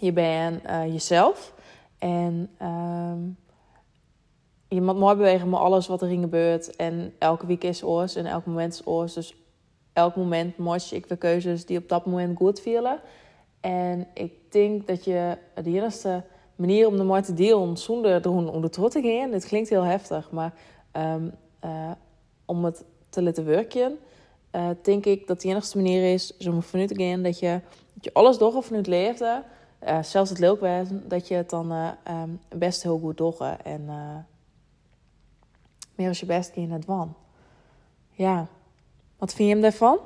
Je 0.00 0.12
bent 0.12 0.62
jezelf. 0.92 1.54
En 1.98 2.50
je 4.76 4.82
moet 4.82 4.98
mooi 4.98 5.16
bewegen 5.16 5.48
met 5.48 5.60
alles 5.60 5.86
wat 5.86 6.02
erin 6.02 6.20
gebeurt. 6.20 6.76
En 6.76 7.14
elke 7.18 7.46
week 7.46 7.64
is 7.64 7.82
oors 7.82 8.14
en 8.16 8.26
elk 8.26 8.46
moment 8.46 8.72
is 8.72 8.86
oors. 8.86 9.12
Dus 9.12 9.36
elk 9.92 10.16
moment 10.16 10.58
moest 10.58 10.92
ik 10.92 11.06
weer 11.06 11.18
keuzes 11.18 11.66
die 11.66 11.78
op 11.78 11.88
dat 11.88 12.06
moment 12.06 12.36
goed 12.36 12.60
vielen. 12.60 13.00
En 13.60 14.06
ik 14.14 14.32
denk 14.48 14.86
dat 14.86 15.04
je 15.04 15.36
de 15.54 15.70
enige 15.70 16.22
manier 16.56 16.86
om 16.86 16.96
de 16.96 17.04
mooi 17.04 17.22
te 17.22 17.34
delen 17.34 17.76
zonder 17.76 18.22
de 18.22 18.68
trots 18.70 18.94
te 18.94 19.02
gaan, 19.02 19.30
dit 19.30 19.46
klinkt 19.46 19.68
heel 19.68 19.82
heftig, 19.82 20.30
maar 20.30 20.54
um, 20.92 21.32
uh, 21.64 21.90
om 22.44 22.64
het 22.64 22.84
te 23.08 23.22
laten 23.22 23.44
werken, 23.44 23.98
uh, 24.52 24.68
denk 24.82 25.06
ik 25.06 25.26
dat 25.26 25.40
de 25.40 25.48
enige 25.48 25.76
manier 25.76 26.12
is 26.12 26.36
om 26.46 26.62
vanuit 26.62 26.88
te 26.88 27.02
gaan 27.04 27.22
dat 27.22 27.38
je, 27.38 27.60
dat 27.94 28.04
je 28.04 28.12
alles 28.12 28.38
door 28.38 28.54
of 28.54 28.66
vanuit 28.66 28.86
leefde, 28.86 29.42
uh, 29.84 30.02
zelfs 30.02 30.30
het 30.30 30.38
leuk 30.38 30.60
dat 31.08 31.28
je 31.28 31.34
het 31.34 31.50
dan 31.50 31.72
um, 31.72 32.40
best 32.48 32.82
heel 32.82 32.98
goed 32.98 33.16
doet 33.16 33.40
en 33.62 33.88
meer 35.96 36.08
als 36.08 36.20
je 36.20 36.26
best 36.26 36.54
in 36.54 36.70
het 36.70 36.84
wan. 36.84 37.16
Ja, 38.10 38.48
wat 39.16 39.34
vind 39.34 39.48
je 39.48 39.54
hem 39.54 39.62
daarvan? 39.62 39.98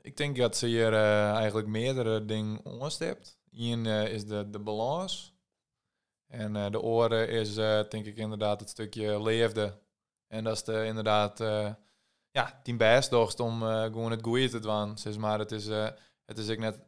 Ik 0.00 0.16
denk 0.16 0.36
dat 0.36 0.56
ze 0.56 0.66
hier 0.66 0.92
uh, 0.92 1.30
eigenlijk 1.32 1.68
meerdere 1.68 2.24
dingen 2.24 2.64
onderstept. 2.64 3.38
Eén 3.50 3.84
uh, 3.84 4.12
is 4.12 4.26
de, 4.26 4.50
de 4.50 4.58
balans. 4.58 5.34
En 6.26 6.54
uh, 6.54 6.70
de 6.70 6.80
oren 6.80 7.28
is 7.28 7.54
denk 7.54 8.06
ik 8.06 8.16
inderdaad 8.16 8.60
het 8.60 8.68
stukje 8.68 9.22
leefde. 9.22 9.78
En 10.26 10.44
dat 10.44 10.56
is 10.56 10.64
de, 10.64 10.84
inderdaad 10.84 11.38
ja, 12.30 12.60
tien 12.62 12.76
best 12.76 13.12
om 13.40 13.62
gewoon 13.62 14.10
het 14.10 14.22
goede 14.22 14.48
te 14.48 14.58
doen. 14.58 14.96
Maar, 15.18 15.38
het 15.38 15.52
is, 15.52 15.66
het 16.24 16.38
is 16.38 16.48
ik 16.48 16.58
net, 16.58 16.78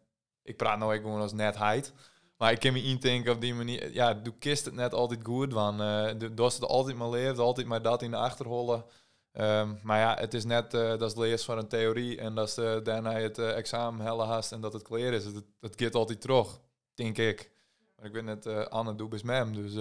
ik 0.42 0.56
praat 0.56 0.78
nou 0.78 0.96
gewoon 0.96 1.20
als 1.20 1.32
netheid. 1.32 1.92
Maar 2.36 2.52
ik 2.52 2.60
kan 2.60 2.72
me 2.72 2.82
indenken 2.82 3.32
op 3.32 3.40
die 3.40 3.54
manier, 3.54 3.92
ja, 3.92 4.14
du 4.14 4.32
kist 4.38 4.64
het 4.64 4.74
net 4.74 4.94
altijd 4.94 5.20
goed, 5.22 5.52
want 5.52 5.80
uh, 5.80 6.18
du 6.18 6.34
doet 6.34 6.52
het 6.52 6.64
altijd 6.64 6.96
maar 6.96 7.08
leeft, 7.08 7.38
altijd 7.38 7.66
maar 7.66 7.82
dat 7.82 8.02
in 8.02 8.10
de 8.10 8.16
achterhollen. 8.16 8.84
Um, 9.32 9.78
maar 9.82 9.98
ja, 9.98 10.16
het 10.18 10.34
is 10.34 10.44
net, 10.44 10.74
uh, 10.74 10.88
dat 10.88 11.02
is 11.02 11.16
lees 11.16 11.44
van 11.44 11.58
een 11.58 11.68
theorie 11.68 12.18
en 12.18 12.34
dat 12.34 12.48
is 12.48 12.58
uh, 12.58 12.76
daarna 12.82 13.12
het 13.12 13.38
uh, 13.38 13.56
examen 13.56 14.06
helle 14.06 14.22
hast 14.22 14.52
en 14.52 14.60
dat 14.60 14.72
het 14.72 14.82
klaar 14.82 15.12
is. 15.12 15.24
Het, 15.24 15.44
het 15.60 15.74
gaat 15.76 15.94
altijd 15.94 16.20
terug, 16.20 16.60
denk 16.94 17.18
ik. 17.18 17.50
Maar 17.96 18.06
ik 18.06 18.12
weet 18.12 18.24
net, 18.24 18.70
Anne 18.70 18.94
bij 18.94 19.20
mem, 19.24 19.54
dus... 19.54 19.72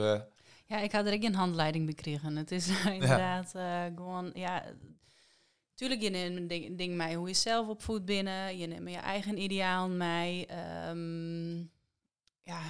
ja, 0.65 0.79
ik 0.79 0.91
had 0.91 1.05
er 1.05 1.13
ook 1.13 1.23
een 1.23 1.35
handleiding 1.35 1.85
bekregen. 1.85 2.35
Het 2.35 2.51
is 2.51 2.67
inderdaad 2.85 3.51
ja. 3.53 3.91
gewoon, 3.95 4.31
ja... 4.33 4.63
Tuurlijk, 5.75 6.01
je 6.01 6.09
neemt 6.09 6.37
een 6.37 6.47
ding, 6.47 6.77
ding 6.77 6.95
mee 6.95 7.15
hoe 7.15 7.27
je 7.27 7.33
zelf 7.33 7.67
opvoedt 7.67 8.05
binnen. 8.05 8.57
Je 8.57 8.67
neemt 8.67 8.89
je 8.89 8.97
eigen 8.97 9.41
ideaal 9.41 9.89
mee. 9.89 10.47
Um, 10.89 11.71
ja, 12.43 12.61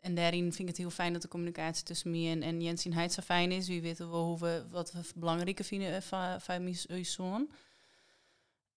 en 0.00 0.14
daarin 0.14 0.42
vind 0.44 0.58
ik 0.58 0.66
het 0.66 0.76
heel 0.76 0.90
fijn 0.90 1.12
dat 1.12 1.22
de 1.22 1.28
communicatie 1.28 1.84
tussen 1.84 2.10
mij 2.10 2.30
en, 2.30 2.42
en 2.42 2.62
Jens 2.62 2.84
en 2.84 2.92
Heid 2.92 3.12
zo 3.12 3.22
fijn 3.22 3.52
is. 3.52 3.68
Wie 3.68 3.82
weten 3.82 4.10
we 4.10 4.16
hoe 4.16 4.38
we, 4.38 4.64
wat 4.70 4.92
we 4.92 5.00
belangrijker 5.14 5.64
vinden 5.64 6.02
van, 6.02 6.40
van 6.40 6.62
mijn 6.62 7.04
zoon. 7.04 7.50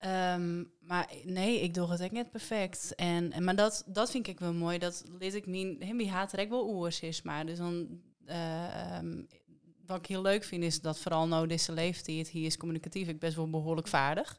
Um, 0.05 0.71
maar 0.79 1.09
nee, 1.23 1.61
ik 1.61 1.73
doe 1.73 1.91
het 1.91 1.99
echt 1.99 2.11
net 2.11 2.31
perfect. 2.31 2.95
En, 2.95 3.43
maar 3.43 3.55
dat, 3.55 3.83
dat 3.87 4.11
vind 4.11 4.27
ik 4.27 4.39
wel 4.39 4.53
mooi. 4.53 4.77
Dat 4.77 5.03
lees 5.19 5.33
ik 5.33 5.45
mijn, 5.45 5.75
hem 5.79 5.97
wie 5.97 6.09
haat 6.09 6.33
er 6.33 6.49
wel 6.49 6.65
oors 6.65 6.99
is. 6.99 7.21
Maar 7.21 7.45
dus 7.45 7.57
dan, 7.57 8.01
uh, 8.27 8.97
um, 8.97 9.27
wat 9.85 9.97
ik 9.97 10.05
heel 10.05 10.21
leuk 10.21 10.43
vind 10.43 10.63
is 10.63 10.81
dat 10.81 10.99
vooral 10.99 11.27
nou 11.27 11.47
deze 11.47 11.71
leeftijd, 11.71 12.29
hier 12.29 12.45
is 12.45 12.57
communicatief, 12.57 13.07
ik 13.07 13.19
best 13.19 13.35
wel 13.35 13.49
behoorlijk 13.49 13.87
vaardig. 13.87 14.37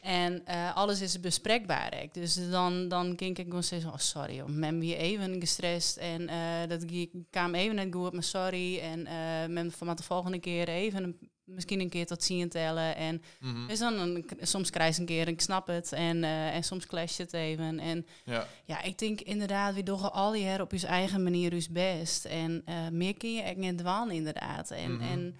En 0.00 0.42
uh, 0.48 0.76
alles 0.76 1.00
is 1.00 1.20
bespreekbaar. 1.20 1.94
Hè. 1.94 2.06
Dus 2.12 2.50
dan, 2.50 2.88
dan 2.88 3.12
ging 3.16 3.36
ik 3.38 3.44
gewoon 3.44 3.62
zeggen, 3.62 3.90
oh 3.92 3.98
sorry, 3.98 4.34
joh, 4.34 4.48
men 4.48 4.80
weer 4.80 4.96
even 4.96 5.40
gestrest. 5.40 5.96
En 5.96 6.22
uh, 6.22 6.68
dat 6.68 6.84
kwam 7.30 7.54
even 7.54 7.76
net 7.76 7.94
goed, 7.94 8.12
maar 8.12 8.22
sorry. 8.22 8.78
En 8.78 9.00
uh, 9.00 9.54
men 9.54 9.72
van 9.72 9.96
de 9.96 10.02
volgende 10.02 10.38
keer 10.38 10.68
even 10.68 11.18
misschien 11.44 11.80
een 11.80 11.88
keer 11.88 12.06
tot 12.06 12.22
zien 12.22 12.48
tellen. 12.48 12.96
En 12.96 13.22
mm 13.40 13.54
-hmm. 13.54 13.68
dus 13.68 13.78
dan 13.78 13.98
een, 13.98 14.26
soms 14.40 14.70
krijg 14.70 14.94
je 14.94 15.00
een 15.00 15.06
keer, 15.06 15.28
ik 15.28 15.40
snap 15.40 15.66
het. 15.66 15.92
En, 15.92 16.24
en 16.24 16.64
soms 16.64 16.86
clasht 16.86 17.18
het 17.18 17.32
even. 17.32 17.78
En 17.78 18.06
ja, 18.24 18.46
ja 18.64 18.82
ik 18.82 18.98
denk 18.98 19.20
inderdaad, 19.20 19.74
we 19.74 19.82
doen 19.82 20.12
al 20.12 20.32
die 20.32 20.44
her 20.44 20.60
op 20.60 20.72
je 20.72 20.86
eigen 20.86 21.22
manier 21.22 21.50
dus 21.50 21.68
best. 21.68 22.24
En 22.24 22.64
meer 22.92 23.16
kun 23.16 23.32
je 23.32 23.42
echt 23.42 23.56
niet 23.56 23.78
dwalen 23.78 24.14
inderdaad. 24.14 24.70
En, 24.70 24.92
Mhm. 24.92 25.02
mm 25.02 25.08
-hmm. 25.08 25.10
en 25.10 25.36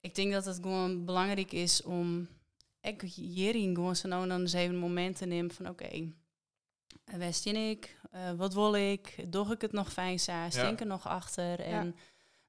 ik 0.00 0.14
denk 0.14 0.32
dat 0.32 0.44
het 0.44 0.58
gewoon 0.62 1.04
belangrijk 1.04 1.52
is 1.52 1.82
om 1.82 2.28
ik 2.80 3.00
hierin 3.02 3.74
gewoon 3.74 3.96
zo 3.96 4.08
nou 4.08 4.28
dan 4.28 4.40
eens 4.40 4.52
even 4.52 4.76
momenten 4.76 5.28
nemen 5.28 5.54
van 5.54 5.68
oké, 5.68 5.84
okay, 5.84 6.14
wist 7.04 7.44
je 7.44 7.52
ik, 7.52 8.00
uh, 8.14 8.32
wat 8.32 8.54
wil 8.54 8.74
ik, 8.74 9.32
doe 9.32 9.52
ik 9.52 9.60
het 9.60 9.72
nog 9.72 9.92
fijn 9.92 10.18
saai, 10.18 10.50
stink 10.50 10.80
er 10.80 10.86
nog 10.86 11.06
achter? 11.06 11.60
En 11.60 11.86
Ja. 11.86 11.92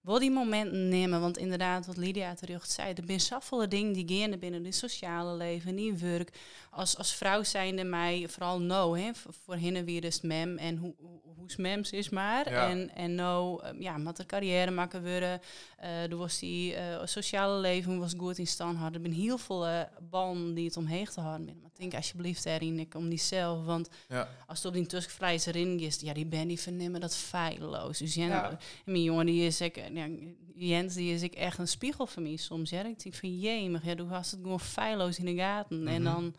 Wil 0.01 0.19
die 0.19 0.31
momenten 0.31 0.89
nemen, 0.89 1.21
want 1.21 1.37
inderdaad 1.37 1.85
wat 1.85 1.97
Lydia 1.97 2.33
terug 2.33 2.65
zei, 2.65 2.93
er 2.93 3.03
zijn 3.05 3.19
zoveel 3.19 3.69
dingen 3.69 3.93
die 3.93 4.19
gaan 4.19 4.39
binnen 4.39 4.65
het 4.65 4.75
sociale 4.75 5.37
leven, 5.37 5.77
in 5.77 5.99
werk, 5.99 6.39
als, 6.71 6.97
als 6.97 7.15
vrouw 7.15 7.43
zijnde 7.43 7.83
mij 7.83 8.25
vooral 8.29 8.59
no, 8.59 8.95
hè, 8.95 9.11
voor 9.43 9.55
hen 9.55 9.85
weer 9.85 10.01
dus 10.01 10.21
mem 10.21 10.57
en 10.57 10.77
hoe 10.77 10.93
hoe's 11.37 11.55
mems 11.55 11.91
is 11.91 12.09
maar 12.09 12.51
Ja. 12.51 12.69
en 12.69 12.95
en 12.95 13.15
no, 13.15 13.61
uh, 13.63 13.69
ja, 13.81 13.97
met 13.97 14.17
de 14.17 14.25
carrière 14.25 14.71
maken 14.71 15.01
worden, 15.01 15.41
uh, 15.83 16.03
er 16.03 16.17
was 16.17 16.39
die 16.39 16.73
uh, 16.73 16.79
sociale 17.03 17.59
leven 17.59 17.99
was 17.99 18.13
goed 18.17 18.37
in 18.37 18.47
stand 18.47 18.77
hadden, 18.77 19.03
er 19.03 19.09
zijn 19.09 19.21
heel 19.21 19.37
veel 19.37 19.67
uh, 19.67 19.81
banden 20.09 20.53
die 20.53 20.65
het 20.65 20.77
omheen 20.77 21.05
te 21.05 21.21
houden 21.21 21.59
maar 21.61 21.71
denk 21.81 21.93
alsjeblieft 21.93 22.43
daarin 22.43 22.79
ik 22.79 22.95
om 22.95 23.09
die 23.09 23.19
zelf, 23.19 23.65
want 23.65 23.89
ja, 24.07 24.29
als 24.47 24.57
het 24.57 24.67
op 24.67 24.73
die 24.73 24.85
tuskvlees 24.85 25.45
erin 25.45 25.79
is, 25.79 25.99
ja, 25.99 26.13
die 26.13 26.25
ben 26.25 26.47
die 26.47 26.59
vernemen 26.59 27.01
dat 27.01 27.15
feilloos. 27.15 27.97
Dus 27.97 28.13
Ja. 28.13 28.49
en 28.49 28.57
mijn 28.85 29.03
jongen, 29.03 29.25
die 29.25 29.45
is 29.45 29.61
ik, 29.61 29.90
ja, 29.93 30.07
Jens, 30.55 30.93
die 30.93 31.13
is 31.13 31.21
ik 31.21 31.33
echt 31.33 31.57
een 31.57 31.67
spiegel 31.67 32.07
voor 32.07 32.21
mij 32.21 32.35
soms. 32.35 32.69
Ja, 32.69 32.83
ik 32.85 33.03
denk 33.03 33.15
van 33.15 33.39
jemig, 33.39 33.85
ja, 33.85 33.95
doe 33.95 34.07
hast 34.07 34.31
het 34.31 34.39
gewoon 34.43 34.59
feilloos 34.59 35.19
in 35.19 35.25
de 35.25 35.35
gaten. 35.35 35.87
En 35.87 36.01
Mhm. 36.01 36.13
dan 36.13 36.33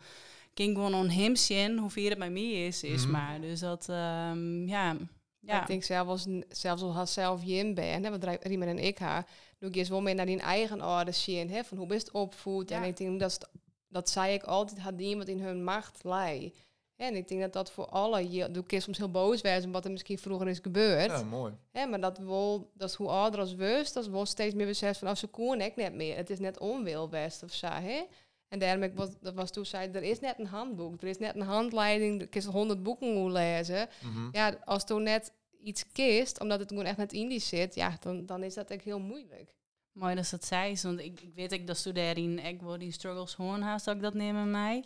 ging 0.53 0.75
gewoon 0.75 0.93
on 0.93 1.09
hem 1.09 1.35
zien 1.35 1.77
hoeveel 1.77 2.09
het 2.09 2.17
bij 2.19 2.29
mij 2.29 2.65
is, 2.65 2.83
is 2.83 3.01
Mhm. 3.03 3.11
maar. 3.11 3.41
Dus 3.41 3.59
dat, 3.59 3.89
ehm, 3.89 4.67
ja, 4.67 4.97
Ja. 5.45 5.61
Ik 5.61 5.67
denk 5.67 5.83
zelf 5.83 6.07
als, 6.07 6.25
zelfs 6.49 6.81
als 6.81 6.95
hij 6.95 7.05
zelf 7.05 7.43
Jim 7.43 7.73
ben, 7.73 8.03
hè, 8.03 8.09
wat 8.09 8.23
Rie- 8.23 8.37
Riemer 8.41 8.67
en 8.67 8.79
ik 8.79 8.97
haar, 8.97 9.27
doe 9.59 9.69
ik 9.69 9.75
eerst 9.75 9.89
wel 9.89 10.01
meer 10.01 10.15
naar 10.15 10.25
die 10.25 10.39
eigen 10.39 10.85
orde 10.85 11.11
zien, 11.11 11.49
hè, 11.49 11.63
van 11.63 11.77
hoe 11.77 11.87
best 11.87 12.11
opvoed. 12.11 12.69
Ja. 12.69 12.81
En 12.81 12.87
ik 12.87 12.97
denk 12.97 13.19
dat, 13.19 13.49
dat 13.87 14.09
zij 14.09 14.33
ik 14.33 14.43
altijd 14.43 14.79
had 14.79 14.97
die 14.97 15.17
wat 15.17 15.27
in 15.27 15.39
hun 15.41 15.63
macht 15.63 16.03
lei. 16.03 16.53
En 16.95 17.15
ik 17.15 17.27
denk 17.27 17.41
dat 17.41 17.53
dat 17.53 17.71
voor 17.71 17.85
alle, 17.85 18.31
je 18.31 18.51
doe 18.51 18.63
keer 18.63 18.81
soms 18.81 18.97
heel 18.97 19.11
boos 19.11 19.39
zijn 19.39 19.71
wat 19.71 19.85
er 19.85 19.91
misschien 19.91 20.17
vroeger 20.17 20.47
is 20.47 20.59
gebeurd. 20.61 21.05
Ja, 21.05 21.23
mooi. 21.23 21.53
Hè, 21.71 21.85
maar 21.85 22.01
dat 22.01 22.17
wel, 22.17 22.71
dat 22.73 22.89
is 22.89 22.95
hoe 22.95 23.09
ouder 23.09 23.39
als 23.39 23.55
wust, 23.55 23.93
dat 23.93 24.07
wel 24.07 24.25
steeds 24.25 24.55
meer 24.55 24.65
besef 24.65 24.99
van, 24.99 25.07
als 25.07 25.19
ze 25.19 25.27
koen 25.27 25.61
ik 25.61 25.75
net 25.75 25.93
meer. 25.93 26.15
Het 26.15 26.29
is 26.29 26.39
net 26.39 26.59
onwil 26.59 27.07
best 27.07 27.43
of 27.43 27.53
zo, 27.53 27.67
hè. 27.67 28.03
En 28.47 28.59
daarom, 28.59 28.83
ik 28.83 28.93
was, 28.93 29.09
dat 29.21 29.33
was 29.33 29.51
toen 29.51 29.65
zei, 29.65 29.91
er 29.91 30.03
is 30.03 30.19
net 30.19 30.39
een 30.39 30.45
handboek, 30.45 31.01
er 31.01 31.07
is 31.07 31.17
net 31.17 31.35
een 31.35 31.41
handleiding, 31.41 32.21
er 32.21 32.27
is 32.31 32.45
honderd 32.45 32.83
boeken 32.83 33.17
hoe 33.17 33.31
lezen. 33.31 33.89
Mhm. 34.03 34.27
Ja, 34.31 34.57
als 34.65 34.85
toen 34.85 35.03
net 35.03 35.31
iets 35.63 35.85
kist, 35.91 36.39
omdat 36.39 36.59
het 36.59 36.69
gewoon 36.69 36.85
echt 36.85 36.97
net 36.97 37.13
in 37.13 37.29
die 37.29 37.39
zit, 37.39 37.75
ja, 37.75 37.97
dan, 37.99 38.25
dan 38.25 38.43
is 38.43 38.53
dat 38.53 38.69
echt 38.69 38.83
heel 38.83 38.99
moeilijk. 38.99 39.53
Mooi 39.91 40.15
dat 40.15 40.25
ze 40.25 40.35
het 40.35 40.45
zei, 40.45 40.77
want 40.81 40.99
ik, 40.99 41.21
ik 41.21 41.33
weet 41.35 41.51
ik 41.51 41.67
dat 41.67 41.77
studeren 41.77 42.39
ik 42.39 42.61
word 42.61 42.79
die 42.79 42.91
struggles 42.91 43.33
gewoon 43.33 43.61
haast 43.61 43.85
dat 43.85 43.95
ik 43.95 44.01
dat 44.01 44.13
neem 44.13 44.35
met 44.35 44.45
mij. 44.45 44.83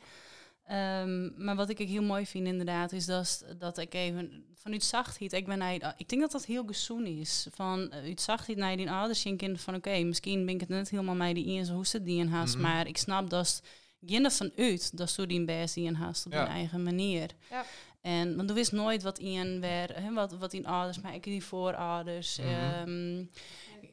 Ehm, 0.67 1.43
maar 1.45 1.55
wat 1.55 1.69
ik 1.69 1.81
ook 1.81 1.87
heel 1.87 2.03
mooi 2.03 2.25
vind 2.25 2.47
inderdaad, 2.47 2.91
is 2.91 3.05
dat, 3.05 3.45
dat 3.57 3.77
ik 3.77 3.93
even 3.93 4.45
vanuit 4.55 4.83
zachtheid, 4.83 5.33
ik 5.33 5.45
ben 5.45 5.57
naar, 5.57 5.93
ik 5.97 6.09
denk 6.09 6.21
dat 6.21 6.31
dat 6.31 6.45
heel 6.45 6.63
gezoen 6.65 7.05
is. 7.05 7.47
Van 7.51 7.79
uh, 7.79 7.93
uit 7.93 8.21
zachtheid 8.21 8.57
naar 8.57 8.77
die 8.77 8.91
ouders 8.91 9.25
en 9.25 9.37
kinderen 9.37 9.63
van 9.63 9.75
oké, 9.75 9.99
misschien 10.03 10.45
ben 10.45 10.53
ik 10.53 10.59
het 10.59 10.69
net 10.69 10.89
helemaal 10.89 11.15
mij 11.15 11.33
die 11.33 11.45
in 11.45 11.65
zo 11.65 11.73
hoe 11.73 11.85
ze 11.85 12.03
die 12.03 12.19
in 12.19 12.27
haast, 12.27 12.53
Mhm. 12.53 12.63
maar 12.63 12.87
ik 12.87 12.97
snap 12.97 13.29
dat 13.29 13.61
geen 14.05 14.31
van 14.31 14.51
uit 14.55 14.97
dat 14.97 15.09
ze 15.09 15.27
die 15.27 15.45
best 15.45 15.73
die 15.75 15.85
in 15.85 15.93
haast 15.93 16.25
op 16.25 16.31
Ja. 16.31 16.39
hun 16.43 16.47
eigen 16.47 16.83
manier. 16.83 17.29
Ja. 17.49 17.65
En 18.01 18.35
want 18.35 18.47
du 18.47 18.53
wist 18.53 18.71
nooit 18.71 19.03
wat 19.03 19.19
in 19.19 19.61
weer, 19.61 20.01
hè, 20.01 20.13
wat, 20.13 20.31
wat 20.37 20.53
in 20.53 20.65
ouders, 20.65 20.99
maar 21.01 21.13
ik 21.15 21.23
die 21.23 21.43
voorouders. 21.43 22.37
Ehm, 22.37 23.23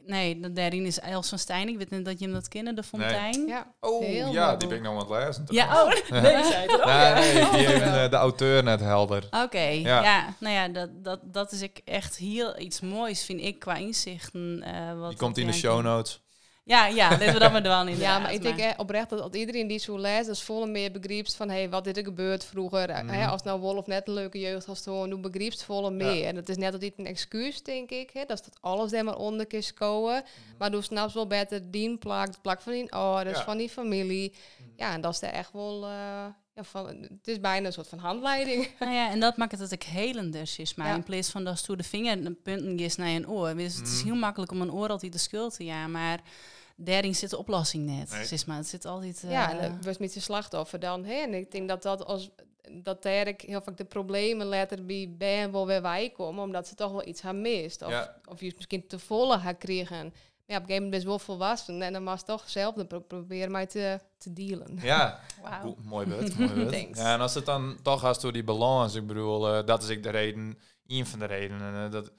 nee, 0.06 0.40
daarin 0.52 0.84
is 0.86 1.00
Els 1.00 1.28
van 1.28 1.38
Stijn. 1.38 1.68
Ik 1.68 1.78
weet 1.78 1.90
niet 1.90 2.04
dat 2.04 2.18
je 2.18 2.24
hem 2.24 2.34
dat 2.34 2.48
kent, 2.48 2.76
de 2.76 2.82
fontein. 2.82 3.46
Ja, 3.46 3.72
Oh, 3.80 4.04
Heel 4.04 4.32
ja, 4.32 4.46
mooi 4.46 4.56
die 4.58 4.68
ben 4.68 4.76
ik 4.76 4.82
nog 4.82 4.92
aan 4.92 5.12
het 5.12 5.26
lezen. 5.26 5.44
Ja, 5.48 5.82
oh, 5.82 5.88
nee, 6.22 6.44
zei 6.44 6.62
het 6.66 6.72
ook. 6.72 6.84
Nee, 6.84 7.34
ja. 7.34 7.50
die 7.50 7.66
heeft 7.66 7.82
eh, 7.82 8.10
de 8.10 8.16
auteur 8.16 8.62
net 8.64 8.80
helder. 8.80 9.26
Oké, 9.30 9.58
Ja. 9.58 10.02
ja. 10.02 10.34
nou 10.38 10.54
ja, 10.54 10.68
dat, 10.68 10.88
dat, 11.04 11.20
dat 11.22 11.52
is 11.52 11.62
ik 11.62 11.80
echt 11.84 12.16
heel 12.16 12.58
iets 12.60 12.80
moois, 12.80 13.24
vind 13.24 13.40
ik, 13.40 13.58
qua 13.58 13.74
inzichten. 13.74 14.62
eh 14.62 14.98
wat 14.98 15.08
Die 15.08 15.18
komt 15.18 15.38
in 15.38 15.46
de 15.46 15.52
ja, 15.52 15.58
show 15.58 15.82
notes. 15.82 16.22
Ja, 16.66 16.86
ja, 16.86 17.10
laten 17.10 17.32
we 17.32 17.38
dat 17.38 17.52
maar 17.52 17.62
doen 17.62 17.88
in 17.88 17.98
Ja, 17.98 18.18
maar 18.18 18.32
ik 18.32 18.42
denk 18.42 18.58
eh, 18.58 18.70
oprecht 18.76 19.08
dat, 19.10 19.18
dat 19.18 19.36
iedereen 19.36 19.66
die 19.66 19.78
zo 19.78 19.98
leest, 19.98 20.26
dus 20.26 20.42
volle 20.42 20.66
meer 20.66 20.90
begrijpt 20.90 21.34
van 21.36 21.48
hey, 21.50 21.70
wat 21.70 21.86
is 21.86 21.96
er 21.96 22.04
gebeurd 22.04 22.44
vroeger. 22.44 22.90
Eh. 22.90 23.08
Hè, 23.10 23.26
als 23.26 23.42
nou 23.42 23.60
Wolf 23.60 23.86
net 23.86 24.08
een 24.08 24.14
leuke 24.14 24.38
jeugd 24.38 24.66
had 24.66 24.82
toen, 24.82 25.08
nu 25.08 25.16
begrijpt 25.16 25.64
volle 25.64 25.90
meer. 25.90 26.24
En 26.26 26.34
dat 26.34 26.48
is 26.48 26.56
net 26.56 26.72
altijd 26.72 26.92
een 26.96 27.06
excuus, 27.06 27.62
denk 27.62 27.90
ik. 27.90 28.10
Hè, 28.12 28.24
dat 28.26 28.38
is 28.38 28.44
dat 28.44 28.58
alles 28.60 28.92
er 28.92 29.04
maar 29.04 29.16
onder 29.16 29.46
kan 29.46 29.62
scoren. 29.62 30.22
Maar 30.58 30.70
doe 30.70 30.82
snaps 30.82 31.14
wel 31.14 31.26
beter 31.26 31.70
die 31.70 31.96
plak, 31.98 32.32
de 32.32 32.38
plak 32.42 32.60
van 32.60 32.72
die 32.72 32.92
ouders, 32.92 33.38
Ja. 33.38 33.44
van 33.44 33.56
die 33.56 33.68
familie. 33.68 34.32
Ja, 34.76 34.92
en 34.92 35.00
dat 35.00 35.12
is 35.12 35.22
er 35.22 35.28
echt 35.32 35.52
wel... 35.52 35.84
eh, 35.84 36.24
ja, 36.54 36.64
van, 36.64 36.86
het 36.86 37.28
is 37.28 37.40
bijna 37.40 37.66
een 37.66 37.72
soort 37.72 37.88
van 37.88 37.98
handleiding. 37.98 38.68
Nou 38.78 38.92
ja, 38.92 39.10
en 39.10 39.20
dat 39.20 39.36
maakt 39.36 39.50
het 39.50 39.60
dat 39.60 39.70
ik 39.70 39.82
helenders 39.82 40.58
is. 40.58 40.74
Maar 40.74 40.86
Ja. 40.86 40.94
in 40.94 41.02
plaats 41.02 41.30
van 41.30 41.44
dat 41.44 41.58
stoer 41.58 41.76
de 41.76 41.82
vinger 41.82 42.24
en 42.24 42.42
punten 42.42 42.78
is 42.78 42.96
naar 42.96 43.08
een 43.08 43.28
oor. 43.28 43.54
Dus 43.56 43.76
het 43.76 43.86
is 43.86 43.94
Mhm. 43.98 44.04
heel 44.04 44.14
makkelijk 44.14 44.52
om 44.52 44.60
een 44.60 44.72
oor 44.72 44.88
altijd 44.88 45.12
de 45.12 45.18
schuld 45.18 45.56
te 45.56 45.64
ja, 45.64 45.86
maar 45.86 46.20
daarin 46.76 47.14
zit 47.14 47.30
de 47.30 47.38
oplossing 47.38 47.86
net. 47.86 48.10
Nee. 48.10 48.24
Zeg 48.24 48.46
maar, 48.46 48.56
het 48.56 48.68
zit 48.68 48.84
altijd... 48.84 49.24
Ja, 49.28 49.58
eh, 49.58 49.64
en 49.64 49.78
was 49.82 49.98
met 49.98 50.14
je 50.14 50.20
slachtoffer 50.20 50.78
dan. 50.80 51.04
Hè? 51.04 51.14
En 51.14 51.34
ik 51.34 51.50
denk 51.50 51.68
dat 51.68 51.82
dat 51.82 52.04
als 52.04 52.30
dat 52.82 53.02
daar 53.02 53.26
ik 53.28 53.40
heel 53.40 53.62
vaak 53.62 53.76
de 53.76 53.84
problemen 53.84 54.46
later 54.46 54.84
bij 54.86 55.14
ben 55.18 55.52
wel 55.52 55.66
weer 55.66 55.82
wij 55.82 56.10
komen, 56.16 56.42
omdat 56.44 56.68
ze 56.68 56.74
toch 56.74 56.92
wel 56.92 57.06
iets 57.06 57.22
hebben 57.22 57.42
mist. 57.42 57.82
Of, 57.82 57.90
Ja. 57.90 58.16
of 58.28 58.40
je 58.40 58.52
misschien 58.56 58.86
te 58.86 58.98
volle 58.98 59.38
gaan 59.38 59.58
krijgen. 59.58 60.14
Ja, 60.46 60.56
op 60.56 60.60
een 60.62 60.66
gegeven 60.68 60.74
moment 60.74 60.90
best 60.90 61.04
wel 61.04 61.18
volwassen. 61.18 61.82
En 61.82 61.92
dan 61.92 62.04
was 62.04 62.16
het 62.18 62.26
toch 62.26 62.50
zelf 62.50 62.86
pro- 62.86 63.00
proberen 63.00 63.50
mij 63.50 63.66
te, 63.66 64.00
te 64.18 64.32
dealen. 64.32 64.78
Ja. 64.82 65.20
Cool, 65.60 65.76
mooi 65.82 66.06
beurt, 66.06 66.38
mooi. 66.38 66.88
Ja, 66.92 67.14
en 67.14 67.20
als 67.20 67.34
het 67.34 67.46
dan 67.46 67.76
toch 67.82 68.00
gaat 68.00 68.20
door 68.20 68.32
die 68.32 68.44
balans, 68.44 68.94
ik 68.94 69.06
bedoel, 69.06 69.48
eh, 69.54 69.66
dat 69.66 69.82
is 69.82 69.88
ik 69.88 70.02
de 70.02 70.10
reden, 70.10 70.58
een 70.86 71.06
van 71.06 71.18
de 71.18 71.24
redenen, 71.24 71.84
eh, 71.84 71.90
dat, 71.90 72.12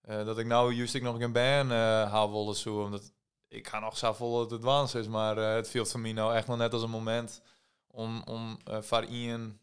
eh, 0.00 0.24
dat 0.24 0.38
ik 0.38 0.46
nou 0.46 0.72
juist 0.74 0.94
ik 0.94 1.02
nog 1.02 1.16
geen 1.16 1.32
baan 1.32 1.72
eh 1.72 2.10
haal 2.10 2.32
willen 2.32 2.54
zo, 2.54 2.82
omdat 2.82 3.12
ik 3.48 3.68
ga 3.68 3.78
nog 3.78 3.98
zo 3.98 4.12
vol 4.12 4.40
het 4.40 4.52
advance 4.52 4.98
is, 4.98 5.08
maar 5.08 5.36
het 5.36 5.68
viel 5.68 5.84
voor 5.84 6.00
mij 6.00 6.12
nou 6.12 6.34
echt 6.34 6.46
nog 6.46 6.56
net 6.56 6.72
als 6.72 6.82
een 6.82 6.90
moment 6.90 7.40
om, 7.86 8.22
om 8.24 8.58
Ian 9.08 9.58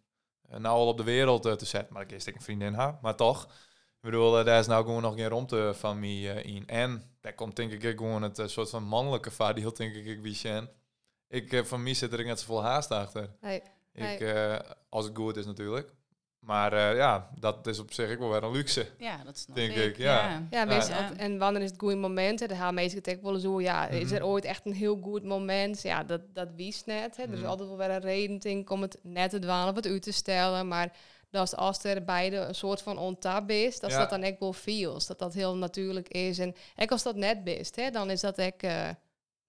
nou 0.50 0.66
al 0.78 0.88
op 0.88 0.98
de 0.98 1.04
wereld 1.04 1.42
te 1.42 1.66
zetten. 1.66 1.94
Maar 1.94 2.02
ik 2.04 2.12
eerst 2.12 2.28
ik 2.28 2.36
een 2.36 2.42
vriendin 2.42 2.74
ha, 2.74 3.00
maar 3.02 3.16
toch. 3.16 3.48
Ik 4.02 4.06
bedoel, 4.06 4.40
eh, 4.40 4.46
daar 4.46 4.60
is 4.60 4.68
nou 4.68 4.86
gewoon 4.86 5.02
nog 5.02 5.16
geen 5.16 5.28
romte 5.28 5.72
van 5.76 6.00
mij 6.00 6.36
eh, 6.36 6.56
in. 6.56 6.68
En 6.68 7.04
daar 7.22 7.34
komt 7.34 7.56
denk 7.56 7.72
ik 7.72 7.98
gewoon 7.98 8.22
het 8.22 8.40
eh, 8.40 8.48
soort 8.48 8.70
van 8.70 8.84
mannelijke 8.84 9.32
vaardeel, 9.32 9.74
denk 9.74 9.96
ik, 9.96 10.06
ik 10.06 10.22
wie 10.22 10.36
Shen. 10.36 10.70
Ik, 11.28 11.62
van 11.66 11.84
mij 11.84 11.94
zit 11.94 12.14
er 12.14 12.26
net 12.26 12.40
zoveel 12.40 12.64
haast 12.64 12.92
achter. 12.92 13.30
Nee, 13.42 13.62
Ik, 13.94 14.20
eh, 14.20 14.60
als 14.90 15.06
het 15.06 15.16
goed 15.18 15.38
is 15.38 15.46
natuurlijk. 15.46 15.92
Maar 16.40 16.74
eh, 16.74 16.96
ja, 16.96 17.30
dat 17.40 17.68
is 17.68 17.80
op 17.80 17.94
zich 17.94 18.12
ook 18.12 18.20
wel 18.20 18.30
weer 18.30 18.44
een 18.44 18.52
luxe. 18.52 18.88
Ja, 18.98 19.24
dat 19.24 19.38
snap 19.38 19.56
Denk 19.56 19.72
ik. 19.74 19.86
ik, 19.86 19.98
ja. 19.98 20.44
Ja, 20.52 20.64
Ja. 20.70 21.14
en 21.18 21.38
wanneer 21.38 21.62
is 21.62 21.70
het 21.70 21.80
goede 21.80 21.96
moment? 21.96 22.40
Hè? 22.40 22.48
De 22.48 22.56
gaan 22.56 22.74
meestal 22.74 23.14
ook 23.16 23.22
wel 23.22 23.40
zo, 23.40 23.62
ja, 23.62 23.88
is 23.88 24.04
Mhm. 24.04 24.16
er 24.16 24.26
ooit 24.26 24.44
echt 24.46 24.66
een 24.66 24.74
heel 24.74 25.00
goed 25.04 25.24
moment? 25.24 25.82
Ja, 25.82 26.04
dat, 26.04 26.22
dat 26.34 26.48
wist 26.56 26.86
net. 26.86 27.18
Hè? 27.18 27.24
Er 27.24 27.32
is 27.34 27.40
Mhm. 27.40 27.48
altijd 27.48 27.68
wel 27.70 27.78
weer 27.78 27.90
een 27.90 28.00
reden 28.02 28.40
denk, 28.40 28.70
om 28.70 28.82
het 28.82 28.98
net 29.02 29.30
te 29.30 29.40
dwalen 29.40 29.70
of 29.70 29.76
het 29.76 29.86
uit 29.88 30.02
te 30.02 30.12
stellen. 30.12 30.68
Maar 30.68 30.98
dat 31.30 31.44
is 31.46 31.56
als 31.56 31.84
er 31.84 32.04
beide 32.04 32.36
een 32.38 32.56
soort 32.56 32.82
van 32.82 32.98
ontap 32.98 33.50
is, 33.50 33.80
dat 33.80 33.90
is 33.90 33.96
Ja. 33.96 34.02
dat 34.02 34.10
dan 34.10 34.22
echt 34.24 34.40
wel 34.40 34.54
feels. 34.54 35.08
Dat 35.08 35.20
dat 35.20 35.34
heel 35.34 35.56
natuurlijk 35.58 36.08
is. 36.08 36.40
En 36.40 36.56
ook 36.76 36.92
als 36.92 37.04
dat 37.04 37.16
net 37.16 37.44
best, 37.44 37.76
hè, 37.76 37.90
dan 37.90 38.10
is 38.10 38.22
dat 38.22 38.38
echt... 38.38 38.64
eh, 38.64 38.90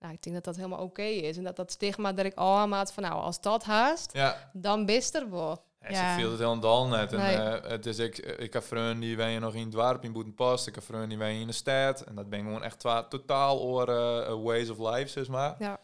nou, 0.00 0.12
ik 0.14 0.22
denk 0.22 0.34
dat 0.34 0.44
dat 0.44 0.56
helemaal 0.56 0.82
oké 0.84 1.02
is. 1.02 1.36
En 1.36 1.44
dat 1.44 1.56
dat 1.56 1.72
stigma 1.72 2.12
dat 2.12 2.24
ik 2.24 2.34
aanmaat 2.34 2.92
van, 2.92 3.02
nou, 3.02 3.14
als 3.14 3.40
dat 3.40 3.64
haast, 3.64 4.12
Ja, 4.12 4.50
dan 4.52 4.86
bist 4.86 5.14
er 5.14 5.30
wel. 5.30 5.62
en 5.78 5.94
Ja. 5.94 6.12
ze 6.14 6.18
viel 6.20 6.30
het 6.30 6.38
helemaal 6.40 6.86
net. 6.86 7.12
En, 7.12 7.18
Nee. 7.18 7.36
eh, 7.36 7.70
het 7.70 7.86
is 7.86 7.98
ik, 7.98 8.18
ik 8.18 8.52
heb 8.52 8.62
vrienden 8.64 9.00
die 9.00 9.16
wij 9.16 9.38
nog 9.38 9.54
in 9.54 9.62
het 9.62 9.72
dorp 9.72 10.04
in 10.04 10.12
Boetenpost. 10.12 10.66
Ik 10.66 10.74
heb 10.74 10.84
vrienden 10.84 11.08
die 11.08 11.18
wij 11.18 11.40
in 11.40 11.46
de 11.46 11.52
stad. 11.52 12.00
En 12.00 12.14
dat 12.14 12.28
ben 12.28 12.40
gewoon 12.40 12.62
echt 12.62 12.78
twa- 12.78 13.02
totaal 13.02 13.60
oren 13.60 14.26
eh, 14.26 14.42
ways 14.42 14.70
of 14.70 14.78
life, 14.78 15.08
zeg 15.08 15.28
maar. 15.28 15.54
Ja. 15.58 15.78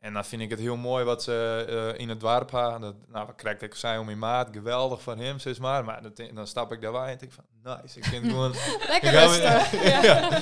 En 0.00 0.12
dan 0.12 0.24
vind 0.24 0.42
ik 0.42 0.50
het 0.50 0.58
heel 0.58 0.76
mooi 0.76 1.04
wat 1.04 1.22
ze 1.22 1.64
eh, 1.94 2.00
in 2.00 2.08
het 2.08 2.20
dorp. 2.20 2.50
Dat, 2.50 2.94
nou, 3.08 3.26
wat 3.26 3.34
krijg 3.36 3.60
ik 3.60 3.74
zei 3.74 3.98
om 3.98 4.06
mijn 4.06 4.18
maat. 4.18 4.48
Geweldig 4.52 5.02
van 5.02 5.18
hem, 5.18 5.38
zeg 5.38 5.58
maar. 5.58 5.84
Maar 5.84 6.02
dat, 6.02 6.22
dan 6.34 6.46
stap 6.46 6.72
ik 6.72 6.80
daarbij 6.82 7.12
en 7.12 7.18
denk 7.18 7.32
van, 7.32 7.44
nice. 7.62 7.98
Ik 7.98 8.04
vind 8.04 8.22
het 8.22 8.32
gewoon... 8.32 8.54
Lekker 8.88 9.10
rustig. 9.10 9.72
ja. 10.02 10.40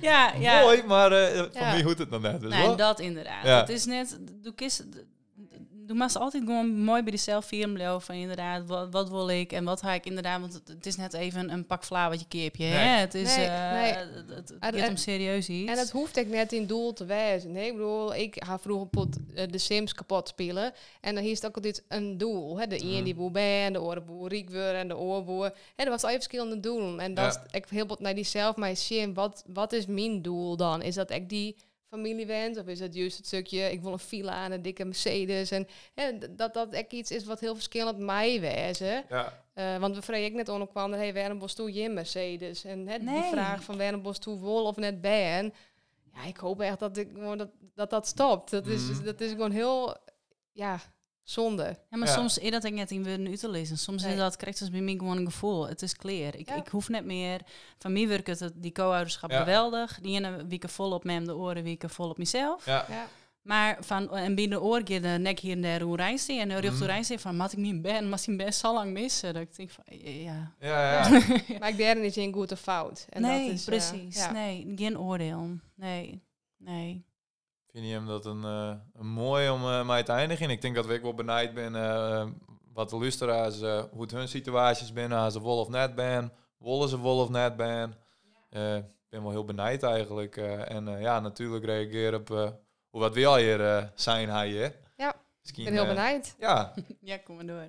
Ja, 0.00 0.32
ja. 0.38 0.60
Mooi, 0.60 0.82
maar 0.86 1.12
eh 1.12 1.36
van 1.36 1.48
Ja. 1.52 1.74
wie 1.74 1.82
hoeft 1.84 1.98
het 1.98 2.10
nog 2.10 2.20
net? 2.20 2.40
Dus 2.40 2.76
dat 2.76 3.00
inderdaad. 3.00 3.44
Ja. 3.44 3.60
Het 3.60 3.68
is 3.68 3.84
net, 3.84 4.18
doe 4.42 4.54
kist, 4.54 4.84
doe 5.90 5.98
maar 5.98 6.12
altijd 6.18 6.44
gewoon 6.44 6.76
mooi 6.78 7.02
bij 7.02 7.12
jezelf 7.12 7.44
vieren 7.44 7.72
blijven 7.72 8.00
van 8.00 8.14
inderdaad, 8.14 8.66
wat, 8.66 8.88
wat 8.90 9.08
wil 9.10 9.28
ik 9.28 9.52
en 9.52 9.64
wat 9.64 9.80
ga 9.80 9.92
ik 9.92 10.06
inderdaad, 10.06 10.40
want 10.40 10.52
het, 10.52 10.86
is 10.86 10.96
net 10.96 11.12
even 11.12 11.50
een 11.50 11.66
pak 11.66 11.84
vla 11.84 12.08
wat 12.08 12.20
je 12.20 12.26
Nee. 12.68 12.78
hè? 12.78 12.98
Het 12.98 13.14
is, 13.14 13.36
Nee, 13.36 13.46
eh, 13.46 13.72
nee. 13.72 13.92
het, 13.92 14.28
het, 14.28 14.74
En- 14.74 14.88
om 14.88 14.96
serieus 14.96 15.48
iets. 15.48 15.70
En 15.70 15.78
het 15.78 15.90
hoeft 15.90 16.16
ik 16.16 16.28
net 16.28 16.52
in 16.52 16.66
doel 16.66 16.92
te 16.92 17.04
wijzen. 17.04 17.52
Nee, 17.52 17.66
ik 17.66 17.72
bedoel, 17.72 18.14
ik 18.14 18.36
ga 18.44 18.58
vroeger 18.58 18.86
pot, 18.88 19.16
eh, 19.34 19.46
de 19.50 19.58
Sims 19.58 19.92
kapot 19.94 20.28
spelen. 20.28 20.72
En 21.00 21.14
dan 21.14 21.24
is 21.24 21.36
het 21.36 21.46
ook 21.46 21.54
altijd 21.56 21.84
een 21.88 22.18
doel. 22.18 22.58
Hè? 22.58 22.66
De 22.66 22.76
Mhm. 22.84 22.94
een 22.94 23.04
die 23.04 23.14
boer 23.14 23.30
ben, 23.30 23.72
de 23.72 23.78
andere 23.78 24.00
boer 24.00 24.28
riek 24.28 24.50
weer 24.50 24.74
en 24.74 24.88
de 24.88 24.96
oorboer. 24.96 25.52
Hè, 25.76 25.84
er 25.84 25.90
was 25.90 26.02
al 26.04 26.10
verschillende 26.10 26.60
doelen. 26.60 27.00
En 27.00 27.14
dat 27.14 27.34
Ja. 27.34 27.40
is 27.50 27.56
ik 27.56 27.66
heel 27.68 27.86
wat 27.86 28.00
naar 28.00 28.14
die 28.14 28.24
zelf 28.24 28.56
maar 28.56 28.76
sim. 28.76 29.14
Wat, 29.14 29.44
wat 29.46 29.72
is 29.72 29.86
mijn 29.86 30.22
doel 30.22 30.56
dan? 30.56 30.82
Is 30.82 30.94
dat 30.94 31.10
ik 31.10 31.28
die 31.28 31.56
familiewens? 31.90 32.58
Of 32.58 32.66
is 32.66 32.80
het 32.80 32.94
juist 32.94 33.16
het 33.16 33.26
stukje, 33.26 33.72
ik 33.72 33.80
wil 33.82 33.92
een 33.92 33.98
villa 33.98 34.44
en 34.44 34.52
een 34.52 34.62
dikke 34.62 34.84
Mercedes? 34.84 35.50
En 35.50 35.66
hè, 35.94 36.34
dat 36.36 36.54
dat 36.54 36.72
echt 36.72 36.92
iets 36.92 37.10
is 37.10 37.24
wat 37.24 37.40
heel 37.40 37.54
verschillend 37.54 37.98
mij 37.98 38.40
wijzen. 38.40 39.04
Ja, 39.08 39.38
Eh, 39.54 39.76
want 39.78 39.94
we 39.94 40.02
vregen 40.02 40.26
ik 40.26 40.32
net 40.34 40.48
onderkwam, 40.48 40.92
hey, 40.92 41.14
waarom 41.14 41.38
was 41.38 41.54
toen 41.54 41.72
je 41.72 41.88
Mercedes? 41.88 42.64
En 42.64 42.86
hè, 42.88 42.98
die 42.98 43.22
vraag 43.22 43.62
van 43.62 43.76
waarom 43.76 44.02
was 44.02 44.18
toen 44.18 44.38
wol 44.38 44.64
of 44.64 44.76
net 44.76 45.00
ben. 45.00 45.54
Ja, 46.14 46.24
ik 46.24 46.36
hoop 46.36 46.60
echt 46.60 46.78
dat 46.78 46.96
ik, 46.96 47.14
dat, 47.36 47.48
dat 47.74 47.90
dat 47.90 48.06
stopt. 48.06 48.50
Dat 48.50 48.66
is, 48.66 48.88
Mhm. 48.88 49.04
dat 49.04 49.20
is 49.20 49.30
gewoon 49.30 49.50
heel, 49.50 49.96
ja, 50.52 50.80
zonde. 51.22 51.78
Ja, 51.90 51.96
maar 51.98 52.08
Ja. 52.08 52.14
soms 52.14 52.38
is 52.38 52.50
dat 52.50 52.64
ik 52.64 52.72
net 52.72 52.90
in 52.90 53.04
woorden 53.04 53.26
uit 53.26 53.40
te 53.40 53.48
lezen. 53.50 53.78
Soms 53.78 54.02
Nee. 54.02 54.12
is 54.12 54.18
dat 54.18 54.36
correct 54.36 54.60
als 54.60 54.70
bij 54.70 54.80
mij 54.80 54.94
gewoon 54.94 55.16
een 55.16 55.24
gevoel. 55.24 55.68
Het 55.68 55.82
is 55.82 55.96
clear. 55.96 56.34
Ik, 56.36 56.48
Ja. 56.48 56.54
ik 56.54 56.68
hoef 56.68 56.88
net 56.88 57.04
meer. 57.04 57.40
Van 57.78 57.92
mij 57.92 58.08
werkt 58.08 58.40
het 58.40 58.52
die 58.56 58.72
co-ouderschap 58.72 59.30
Ja. 59.30 59.38
geweldig. 59.38 59.98
Die 60.02 60.14
ene 60.16 60.46
weken 60.46 60.68
vol 60.68 60.92
op 60.92 61.04
mij, 61.04 61.24
de 61.24 61.36
oren 61.36 61.62
weken 61.62 61.90
vol 61.90 62.08
op 62.08 62.18
mezelf. 62.18 62.66
ja. 62.66 62.84
Ja, 62.88 63.06
Maar 63.42 63.76
van 63.80 64.16
en 64.16 64.34
binnen 64.34 64.58
de 64.58 64.64
oor 64.64 64.82
keer 64.82 65.02
de 65.02 65.08
nek 65.08 65.38
hier 65.38 65.52
en 65.52 65.62
daar 65.62 65.80
hoe 65.80 65.96
rijst 65.96 66.28
en 66.28 66.48
de 66.48 66.58
rug 66.58 66.80
rijst 66.86 67.20
van 67.20 67.36
mat 67.36 67.52
ik 67.52 67.58
niet 67.58 67.82
ben, 67.82 68.08
maar 68.08 68.22
ik 68.26 68.36
best 68.36 68.60
zo 68.60 68.74
lang 68.74 68.92
missen. 68.92 69.34
Dat 69.34 69.42
ik 69.42 69.56
denk 69.56 69.70
van 69.70 69.84
ja. 69.98 70.54
Ja, 70.60 70.92
ja. 70.92 71.20
maar 71.58 71.68
ik 71.68 71.76
derde 71.76 72.04
is 72.06 72.14
geen 72.14 72.32
goede 72.32 72.56
fout. 72.56 73.06
En 73.08 73.22
nee, 73.22 73.46
dat 73.46 73.54
is, 73.56 73.60
eh, 73.60 73.66
precies. 73.66 74.16
ja. 74.16 74.32
Nee, 74.32 74.72
geen 74.76 74.98
oordeel. 74.98 75.48
Nee. 75.74 76.22
Nee. 76.58 77.04
Vind 77.72 77.86
je 77.86 77.92
hem 77.92 78.06
dat 78.06 78.26
een, 78.26 78.44
eh, 78.44 78.72
een 78.94 79.06
mooi 79.06 79.48
om 79.50 79.62
eh 79.64 79.86
mij 79.86 80.02
te 80.02 80.12
eindigen? 80.12 80.50
Ik 80.50 80.62
denk 80.62 80.74
dat 80.74 80.90
ik 80.90 81.02
wel 81.02 81.14
benijd 81.14 81.54
ben 81.54 81.74
eh, 81.76 82.26
wat 82.72 82.90
de 82.90 82.96
luisteraars, 82.96 83.58
hoe 83.60 84.00
het 84.02 84.10
hun 84.10 84.28
situaties 84.28 84.92
binnen, 84.92 85.18
als 85.18 85.32
ze 85.32 85.40
wol 85.40 85.58
of 85.60 85.68
net 85.68 85.94
ben, 85.94 86.32
wollen 86.58 86.88
ze 86.88 86.96
wol 86.98 87.20
of 87.20 87.28
net 87.28 87.56
ben. 87.56 87.94
Eh, 88.50 88.76
Ik 88.76 88.84
ben 89.16 89.22
wel 89.22 89.30
heel 89.30 89.44
benijd 89.44 89.82
eigenlijk. 89.82 90.36
eh, 90.36 90.70
en 90.70 90.88
eh, 90.88 91.00
ja, 91.00 91.20
natuurlijk 91.20 91.64
reageer 91.64 92.14
op 92.14 92.30
eh, 92.30 92.50
hoe 92.90 93.00
wat 93.00 93.14
we 93.14 93.26
al 93.26 93.36
hier 93.36 93.90
zijn, 93.94 94.28
hij, 94.28 94.50
hè? 94.50 94.68
Ja, 94.96 95.14
Misschien, 95.40 95.66
ik 95.66 95.72
ben 95.74 95.84
heel 95.84 95.94
benieuwd. 95.94 96.34
Ja, 96.38 96.74
Ja, 97.10 97.16
kom 97.18 97.36
maar 97.36 97.46
door. 97.46 97.66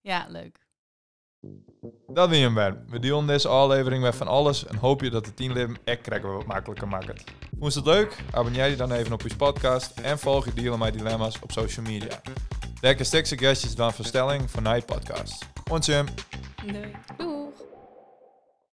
Ja, 0.00 0.26
leuk. 0.28 0.66
Dat 2.06 2.28
weer 2.28 2.42
hem 2.42 2.54
weer. 2.54 2.84
We 2.88 2.98
delen 2.98 3.26
deze 3.26 3.48
aflevering 3.48 4.02
met 4.02 4.14
van 4.14 4.28
alles 4.28 4.66
en 4.66 4.76
hoop 4.76 5.00
je 5.00 5.10
dat 5.10 5.24
de 5.24 5.34
teamleden 5.34 5.76
echt 5.84 6.00
krijgen 6.00 6.28
we 6.28 6.34
wat 6.34 6.46
makkelijker 6.46 6.88
maakt. 6.88 7.30
Vond 7.58 7.72
je 7.72 7.78
het 7.78 7.88
leuk? 7.88 8.16
Abonneer 8.30 8.66
je 8.66 8.76
dan 8.76 8.92
even 8.92 9.12
op 9.12 9.22
je 9.22 9.36
podcast 9.36 9.98
en 9.98 10.18
volg 10.18 10.44
je 10.44 10.52
Dealen 10.54 10.78
My 10.78 10.90
Dilemma's 10.90 11.38
op 11.42 11.52
social 11.52 11.86
media. 11.86 12.20
Lekker 12.80 13.04
stuk 13.04 13.26
suggesties 13.26 13.74
dan 13.74 13.92
voor 13.92 14.04
stelling 14.04 14.50
voor 14.50 14.62
Night 14.62 14.86
Podcast. 14.86 15.46
Ons 15.70 15.86
Doei. 15.86 16.06
Doei. 17.16 17.37